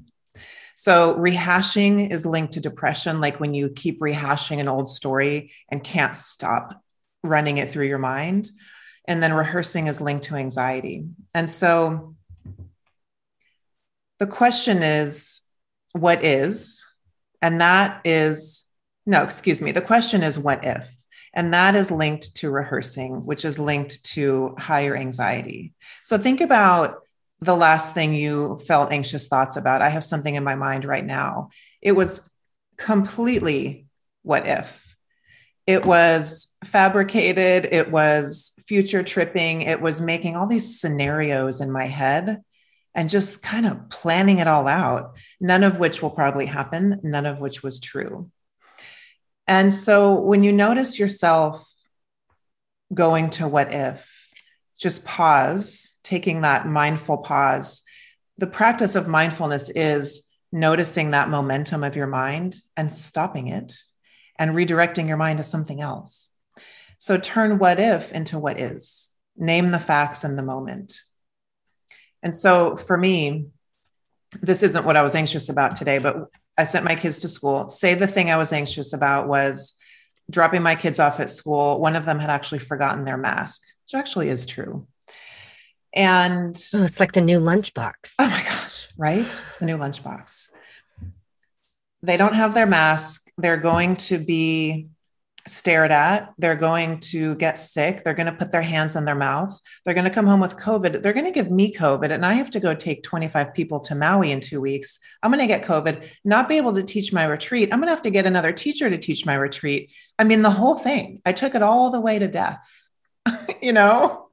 So, 0.82 1.14
rehashing 1.14 2.10
is 2.10 2.26
linked 2.26 2.54
to 2.54 2.60
depression, 2.60 3.20
like 3.20 3.38
when 3.38 3.54
you 3.54 3.68
keep 3.68 4.00
rehashing 4.00 4.58
an 4.58 4.66
old 4.66 4.88
story 4.88 5.52
and 5.68 5.84
can't 5.84 6.12
stop 6.12 6.82
running 7.22 7.58
it 7.58 7.70
through 7.70 7.86
your 7.86 8.00
mind. 8.00 8.50
And 9.06 9.22
then 9.22 9.32
rehearsing 9.32 9.86
is 9.86 10.00
linked 10.00 10.24
to 10.24 10.34
anxiety. 10.34 11.04
And 11.34 11.48
so, 11.48 12.16
the 14.18 14.26
question 14.26 14.82
is, 14.82 15.42
what 15.92 16.24
is? 16.24 16.84
And 17.40 17.60
that 17.60 18.00
is, 18.04 18.68
no, 19.06 19.22
excuse 19.22 19.62
me. 19.62 19.70
The 19.70 19.82
question 19.82 20.24
is, 20.24 20.36
what 20.36 20.64
if? 20.64 20.92
And 21.32 21.54
that 21.54 21.76
is 21.76 21.92
linked 21.92 22.34
to 22.38 22.50
rehearsing, 22.50 23.24
which 23.24 23.44
is 23.44 23.56
linked 23.56 24.02
to 24.14 24.56
higher 24.58 24.96
anxiety. 24.96 25.74
So 26.02 26.18
think 26.18 26.40
about 26.40 27.02
the 27.42 27.56
last 27.56 27.92
thing 27.92 28.14
you 28.14 28.60
felt 28.68 28.92
anxious 28.92 29.26
thoughts 29.26 29.56
about. 29.56 29.82
I 29.82 29.88
have 29.88 30.04
something 30.04 30.36
in 30.36 30.44
my 30.44 30.54
mind 30.54 30.84
right 30.84 31.04
now. 31.04 31.50
It 31.80 31.92
was 31.92 32.32
completely 32.76 33.86
what 34.22 34.46
if. 34.46 34.96
It 35.66 35.84
was 35.84 36.56
fabricated, 36.64 37.68
it 37.72 37.90
was 37.90 38.52
future 38.66 39.02
tripping, 39.02 39.62
it 39.62 39.80
was 39.80 40.00
making 40.00 40.36
all 40.36 40.46
these 40.46 40.80
scenarios 40.80 41.60
in 41.60 41.70
my 41.70 41.86
head 41.86 42.42
and 42.94 43.10
just 43.10 43.42
kind 43.42 43.66
of 43.66 43.88
planning 43.88 44.38
it 44.38 44.46
all 44.46 44.68
out, 44.68 45.16
none 45.40 45.64
of 45.64 45.78
which 45.78 46.02
will 46.02 46.10
probably 46.10 46.46
happen, 46.46 47.00
none 47.02 47.26
of 47.26 47.38
which 47.38 47.62
was 47.62 47.80
true. 47.80 48.30
And 49.48 49.72
so 49.72 50.14
when 50.14 50.44
you 50.44 50.52
notice 50.52 50.98
yourself 50.98 51.68
going 52.94 53.30
to 53.30 53.48
what 53.48 53.72
if, 53.72 54.21
just 54.82 55.04
pause, 55.04 56.00
taking 56.02 56.40
that 56.40 56.66
mindful 56.66 57.18
pause. 57.18 57.84
The 58.38 58.48
practice 58.48 58.96
of 58.96 59.06
mindfulness 59.06 59.70
is 59.70 60.28
noticing 60.50 61.12
that 61.12 61.30
momentum 61.30 61.84
of 61.84 61.94
your 61.94 62.08
mind 62.08 62.56
and 62.76 62.92
stopping 62.92 63.46
it 63.46 63.74
and 64.36 64.50
redirecting 64.50 65.06
your 65.06 65.16
mind 65.16 65.38
to 65.38 65.44
something 65.44 65.80
else. 65.80 66.30
So 66.98 67.16
turn 67.16 67.58
what 67.58 67.78
if 67.78 68.10
into 68.10 68.40
what 68.40 68.58
is, 68.58 69.14
name 69.36 69.70
the 69.70 69.78
facts 69.78 70.24
in 70.24 70.34
the 70.34 70.42
moment. 70.42 71.00
And 72.20 72.34
so 72.34 72.76
for 72.76 72.96
me, 72.96 73.46
this 74.40 74.64
isn't 74.64 74.84
what 74.84 74.96
I 74.96 75.02
was 75.02 75.14
anxious 75.14 75.48
about 75.48 75.76
today, 75.76 75.98
but 75.98 76.26
I 76.58 76.64
sent 76.64 76.84
my 76.84 76.96
kids 76.96 77.20
to 77.20 77.28
school. 77.28 77.68
Say 77.68 77.94
the 77.94 78.06
thing 78.08 78.30
I 78.30 78.36
was 78.36 78.52
anxious 78.52 78.92
about 78.92 79.28
was 79.28 79.74
dropping 80.30 80.62
my 80.62 80.74
kids 80.74 80.98
off 80.98 81.20
at 81.20 81.30
school. 81.30 81.80
One 81.80 81.94
of 81.94 82.04
them 82.04 82.18
had 82.18 82.30
actually 82.30 82.60
forgotten 82.60 83.04
their 83.04 83.16
mask, 83.16 83.62
which 83.92 83.98
actually 83.98 84.28
is 84.28 84.46
true. 84.46 84.86
And 85.94 86.56
Oh, 86.74 86.82
it's 86.84 87.00
like 87.00 87.12
the 87.12 87.20
new 87.20 87.38
lunchbox. 87.38 88.14
oh 88.18 88.26
my 88.28 88.42
gosh, 88.42 88.88
right? 88.96 89.26
The 89.58 89.66
new 89.66 89.76
lunchbox. 89.76 90.50
They 92.02 92.16
don't 92.16 92.34
have 92.34 92.54
their 92.54 92.66
mask. 92.66 93.28
They're 93.36 93.58
going 93.58 93.96
to 93.96 94.18
be 94.18 94.88
stared 95.46 95.90
at. 95.90 96.32
They're 96.38 96.54
going 96.54 97.00
to 97.00 97.34
get 97.34 97.58
sick. 97.58 98.02
They're 98.04 98.14
going 98.14 98.26
to 98.26 98.32
put 98.32 98.52
their 98.52 98.62
hands 98.62 98.96
in 98.96 99.04
their 99.04 99.14
mouth. 99.16 99.58
They're 99.84 99.94
going 99.94 100.04
to 100.04 100.10
come 100.10 100.26
home 100.26 100.40
with 100.40 100.56
COVID. 100.56 101.02
They're 101.02 101.12
going 101.12 101.26
to 101.26 101.32
give 101.32 101.50
me 101.50 101.72
COVID. 101.72 102.10
And 102.10 102.24
I 102.24 102.34
have 102.34 102.50
to 102.50 102.60
go 102.60 102.74
take 102.74 103.02
25 103.02 103.52
people 103.52 103.80
to 103.80 103.94
Maui 103.94 104.30
in 104.32 104.40
two 104.40 104.60
weeks. 104.60 104.98
I'm 105.22 105.30
going 105.30 105.40
to 105.40 105.46
get 105.46 105.64
COVID, 105.64 106.08
not 106.24 106.48
be 106.48 106.56
able 106.56 106.72
to 106.74 106.82
teach 106.82 107.12
my 107.12 107.24
retreat. 107.24 107.68
I'm 107.72 107.80
going 107.80 107.88
to 107.88 107.94
have 107.94 108.02
to 108.02 108.10
get 108.10 108.24
another 108.26 108.52
teacher 108.52 108.88
to 108.88 108.98
teach 108.98 109.26
my 109.26 109.34
retreat. 109.34 109.92
I 110.18 110.24
mean, 110.24 110.42
the 110.42 110.50
whole 110.50 110.76
thing. 110.76 111.20
I 111.26 111.32
took 111.32 111.54
it 111.54 111.62
all 111.62 111.90
the 111.90 112.00
way 112.00 112.18
to 112.20 112.28
death, 112.28 112.64
you 113.62 113.72
know? 113.72 114.28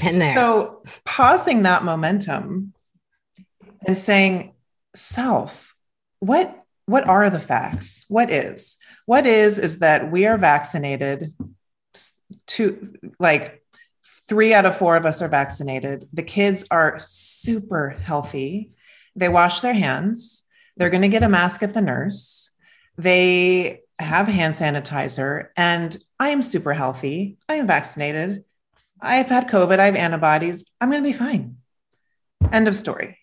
Been 0.00 0.18
there. 0.18 0.34
So 0.34 0.82
pausing 1.04 1.62
that 1.64 1.84
momentum 1.84 2.72
and 3.86 3.96
saying, 3.96 4.54
self, 4.94 5.74
what 6.20 6.54
what 6.86 7.06
are 7.06 7.28
the 7.28 7.38
facts? 7.38 8.06
What 8.08 8.30
is? 8.30 8.78
What 9.04 9.26
is 9.26 9.58
is 9.58 9.80
that 9.80 10.10
we 10.10 10.24
are 10.26 10.38
vaccinated. 10.38 11.34
Two 12.46 12.94
like 13.20 13.62
three 14.28 14.54
out 14.54 14.66
of 14.66 14.76
four 14.76 14.96
of 14.96 15.04
us 15.04 15.20
are 15.20 15.28
vaccinated. 15.28 16.06
The 16.12 16.22
kids 16.22 16.64
are 16.70 16.98
super 17.00 17.90
healthy. 17.90 18.72
They 19.16 19.28
wash 19.28 19.60
their 19.60 19.74
hands. 19.74 20.44
They're 20.76 20.90
going 20.90 21.02
to 21.02 21.08
get 21.08 21.22
a 21.22 21.28
mask 21.28 21.62
at 21.62 21.74
the 21.74 21.80
nurse. 21.80 22.50
They 22.96 23.82
have 23.98 24.28
hand 24.28 24.54
sanitizer, 24.54 25.48
and 25.56 25.96
I 26.18 26.30
am 26.30 26.42
super 26.42 26.72
healthy. 26.72 27.38
I 27.48 27.56
am 27.56 27.66
vaccinated. 27.66 28.44
I've 29.00 29.28
had 29.28 29.48
COVID. 29.48 29.78
I 29.78 29.86
have 29.86 29.96
antibodies. 29.96 30.64
I'm 30.80 30.90
going 30.90 31.02
to 31.02 31.08
be 31.08 31.16
fine. 31.16 31.56
End 32.52 32.68
of 32.68 32.76
story. 32.76 33.18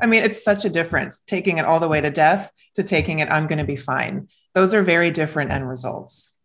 I 0.00 0.06
mean, 0.06 0.24
it's 0.24 0.42
such 0.42 0.64
a 0.64 0.70
difference 0.70 1.18
taking 1.18 1.58
it 1.58 1.64
all 1.64 1.80
the 1.80 1.88
way 1.88 2.00
to 2.00 2.10
death 2.10 2.50
to 2.74 2.82
taking 2.82 3.20
it, 3.20 3.30
I'm 3.30 3.46
going 3.46 3.58
to 3.58 3.64
be 3.64 3.76
fine. 3.76 4.28
Those 4.54 4.74
are 4.74 4.82
very 4.82 5.10
different 5.10 5.52
end 5.52 5.68
results. 5.68 6.36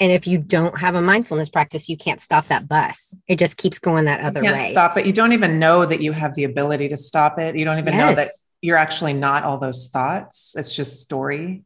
And 0.00 0.10
if 0.12 0.26
you 0.26 0.38
don't 0.38 0.78
have 0.80 0.96
a 0.96 1.00
mindfulness 1.00 1.48
practice, 1.48 1.88
you 1.88 1.96
can't 1.96 2.20
stop 2.20 2.46
that 2.46 2.68
bus. 2.68 3.16
It 3.28 3.38
just 3.38 3.56
keeps 3.56 3.78
going 3.78 4.06
that 4.06 4.20
other 4.20 4.40
you 4.40 4.48
can't 4.48 4.58
way. 4.58 4.70
stop 4.72 4.96
it. 4.98 5.06
You 5.06 5.12
don't 5.12 5.32
even 5.32 5.60
know 5.60 5.86
that 5.86 6.00
you 6.00 6.10
have 6.10 6.34
the 6.34 6.44
ability 6.44 6.88
to 6.88 6.96
stop 6.96 7.38
it. 7.38 7.56
You 7.56 7.64
don't 7.64 7.78
even 7.78 7.96
know 7.96 8.12
that 8.14 8.26
Yes. 8.26 8.42
You're 8.60 8.76
actually 8.76 9.12
not 9.12 9.44
all 9.44 9.58
those 9.58 9.86
thoughts. 9.88 10.54
It's 10.56 10.74
just 10.74 11.00
story. 11.00 11.64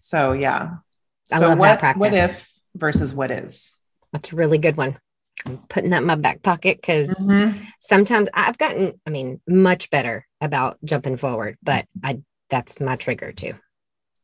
So 0.00 0.32
yeah. 0.32 0.76
I 1.32 1.38
so 1.38 1.48
love 1.48 1.58
that 1.58 1.58
what 1.58 1.78
practice. 1.78 2.00
what 2.00 2.14
if 2.14 2.52
versus 2.74 3.14
what 3.14 3.30
is? 3.30 3.76
That's 4.12 4.32
a 4.32 4.36
really 4.36 4.58
good 4.58 4.76
one. 4.76 4.98
I'm 5.46 5.58
putting 5.68 5.90
that 5.90 6.02
in 6.02 6.06
my 6.06 6.14
back 6.14 6.42
pocket 6.42 6.78
because 6.80 7.10
Mhm. 7.26 7.66
sometimes 7.80 8.28
I've 8.34 8.58
gotten, 8.58 9.00
I 9.06 9.10
mean, 9.10 9.40
much 9.48 9.90
better 9.90 10.26
about 10.40 10.78
jumping 10.84 11.16
forward, 11.16 11.56
but 11.62 11.86
I 12.02 12.20
that's 12.50 12.78
my 12.80 12.96
trigger 12.96 13.32
too. 13.32 13.54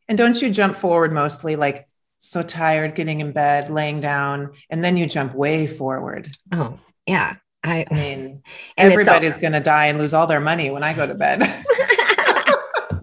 And 0.06 0.18
don't 0.18 0.40
you 0.40 0.50
jump 0.50 0.76
forward 0.76 1.12
mostly 1.12 1.56
like 1.56 1.88
so 2.18 2.42
tired, 2.42 2.94
getting 2.94 3.20
in 3.20 3.32
bed, 3.32 3.70
laying 3.70 4.00
down, 4.00 4.52
and 4.68 4.84
then 4.84 4.96
you 4.96 5.06
jump 5.06 5.34
way 5.34 5.66
forward. 5.66 6.30
Oh, 6.52 6.78
yeah. 7.06 7.36
I 7.62 7.86
I 7.90 7.94
mean, 7.94 8.42
everybody's 8.76 9.38
going 9.38 9.52
to 9.52 9.60
die 9.60 9.86
and 9.86 9.98
lose 9.98 10.14
all 10.14 10.26
their 10.26 10.40
money 10.40 10.70
when 10.70 10.82
I 10.82 10.94
go 10.94 11.06
to 11.06 11.14
bed. 11.14 11.42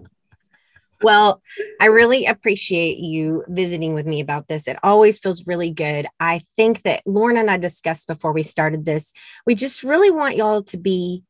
well, 1.02 1.42
I 1.80 1.86
really 1.86 2.26
appreciate 2.26 2.98
you 2.98 3.44
visiting 3.48 3.94
with 3.94 4.06
me 4.06 4.20
about 4.20 4.48
this. 4.48 4.66
It 4.66 4.78
always 4.82 5.18
feels 5.18 5.46
really 5.46 5.70
good. 5.70 6.06
I 6.18 6.40
think 6.56 6.82
that 6.82 7.02
Lauren 7.06 7.36
and 7.36 7.50
I 7.50 7.58
discussed 7.58 8.06
before 8.06 8.32
we 8.32 8.42
started 8.42 8.84
this. 8.84 9.12
We 9.46 9.54
just 9.54 9.82
really 9.82 10.10
want 10.10 10.36
y'all 10.36 10.62
to 10.64 10.76
be 10.76 11.22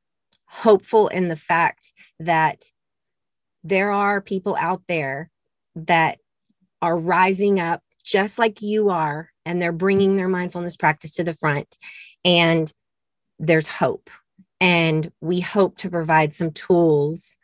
hopeful 0.47 1.09
in 1.09 1.29
the 1.29 1.37
fact 1.37 1.93
that 2.21 2.63
there 3.65 3.91
are 3.91 4.21
people 4.21 4.57
out 4.59 4.83
there 4.87 5.31
that 5.75 6.19
are 6.81 6.97
rising 6.97 7.59
up 7.59 7.83
just 8.05 8.39
like 8.39 8.63
you 8.63 8.91
are, 8.91 9.31
and 9.45 9.61
they're 9.61 9.73
bringing 9.73 10.17
their 10.17 10.29
mindfulness 10.29 10.77
practice 10.77 11.15
to 11.15 11.25
the 11.25 11.35
front. 11.35 11.77
And 12.25 12.73
there's 13.39 13.69
hope. 13.69 14.11
And 14.61 15.13
we 15.21 15.41
hope 15.41 15.79
to 15.79 15.91
provide 15.91 16.35
some 16.35 16.53
tools 16.53 17.37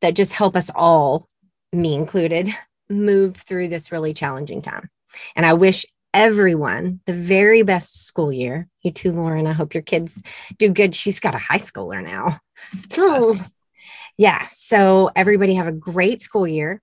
that 0.00 0.14
just 0.14 0.32
help 0.32 0.56
us 0.56 0.70
all, 0.74 1.28
me 1.72 1.94
included, 1.94 2.48
move 2.88 3.36
through 3.36 3.68
this 3.68 3.92
really 3.92 4.14
challenging 4.14 4.62
time. 4.62 4.88
And 5.36 5.44
I 5.44 5.54
wish 5.54 5.84
everyone 6.12 7.00
the 7.06 7.12
very 7.12 7.62
best 7.62 8.06
school 8.06 8.32
year. 8.32 8.68
You 8.82 8.92
too, 8.92 9.12
Lauren. 9.12 9.46
I 9.46 9.52
hope 9.52 9.74
your 9.74 9.82
kids 9.82 10.22
do 10.58 10.70
good. 10.70 10.94
She's 10.94 11.20
got 11.20 11.34
a 11.34 11.38
high 11.38 11.58
schooler 11.58 12.02
now. 12.02 12.40
yeah. 14.16 14.46
So, 14.50 15.10
everybody 15.14 15.54
have 15.54 15.66
a 15.66 15.72
great 15.72 16.20
school 16.20 16.46
year. 16.46 16.80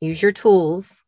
Use 0.00 0.20
your 0.20 0.32
tools 0.32 1.02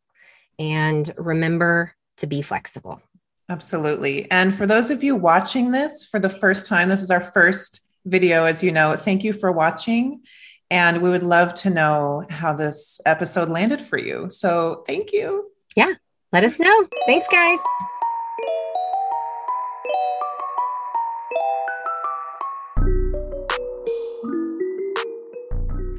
and 0.59 1.13
remember 1.19 1.95
to 2.19 2.27
be 2.27 2.41
flexible. 2.43 3.03
Absolutely. 3.49 4.29
And 4.31 4.55
for 4.55 4.67
those 4.67 4.91
of 4.91 5.05
you 5.05 5.15
watching 5.15 5.71
this 5.71 6.05
for 6.05 6.19
the 6.19 6.29
first 6.29 6.67
time, 6.67 6.89
this 6.89 7.03
is 7.03 7.11
our 7.11 7.21
first 7.21 7.81
video, 8.05 8.45
as 8.45 8.63
you 8.63 8.73
know. 8.73 8.97
Thank 8.97 9.23
you 9.23 9.33
for 9.33 9.53
watching. 9.53 10.23
And 10.69 11.01
we 11.01 11.11
would 11.11 11.23
love 11.23 11.55
to 11.55 11.71
know 11.71 12.25
how 12.29 12.53
this 12.55 13.01
episode 13.07 13.49
landed 13.49 13.81
for 13.81 13.99
you. 13.99 14.29
So 14.31 14.83
thank 14.87 15.13
you. 15.13 15.53
Yeah, 15.77 15.93
let 16.33 16.43
us 16.43 16.59
know. 16.59 16.89
Thanks, 17.07 17.29
guys. 17.29 17.61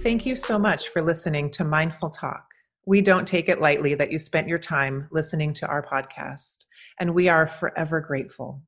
Thank 0.03 0.25
you 0.25 0.35
so 0.35 0.59
much 0.59 0.89
for 0.89 1.01
listening 1.01 1.49
to 1.51 1.65
Mindful 1.65 2.09
Talk. 2.09 2.45
We 2.85 3.01
don't 3.01 3.27
take 3.27 3.49
it 3.49 3.59
lightly 3.59 3.93
that 3.95 4.11
you 4.11 4.19
spent 4.19 4.47
your 4.47 4.59
time 4.59 5.07
listening 5.11 5.53
to 5.55 5.67
our 5.67 5.85
podcast, 5.85 6.63
and 6.99 7.13
we 7.13 7.29
are 7.29 7.47
forever 7.47 8.01
grateful. 8.01 8.61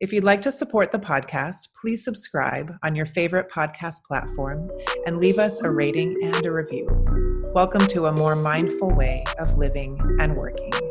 If 0.00 0.12
you'd 0.12 0.24
like 0.24 0.42
to 0.42 0.52
support 0.52 0.92
the 0.92 0.98
podcast, 0.98 1.68
please 1.80 2.04
subscribe 2.04 2.74
on 2.82 2.94
your 2.94 3.06
favorite 3.06 3.50
podcast 3.50 4.04
platform 4.06 4.70
and 5.06 5.18
leave 5.18 5.38
us 5.38 5.62
a 5.62 5.70
rating 5.70 6.18
and 6.22 6.44
a 6.44 6.52
review. 6.52 6.86
Welcome 7.54 7.86
to 7.88 8.06
a 8.06 8.16
more 8.16 8.36
mindful 8.36 8.90
way 8.90 9.24
of 9.38 9.58
living 9.58 9.98
and 10.20 10.36
working. 10.36 10.89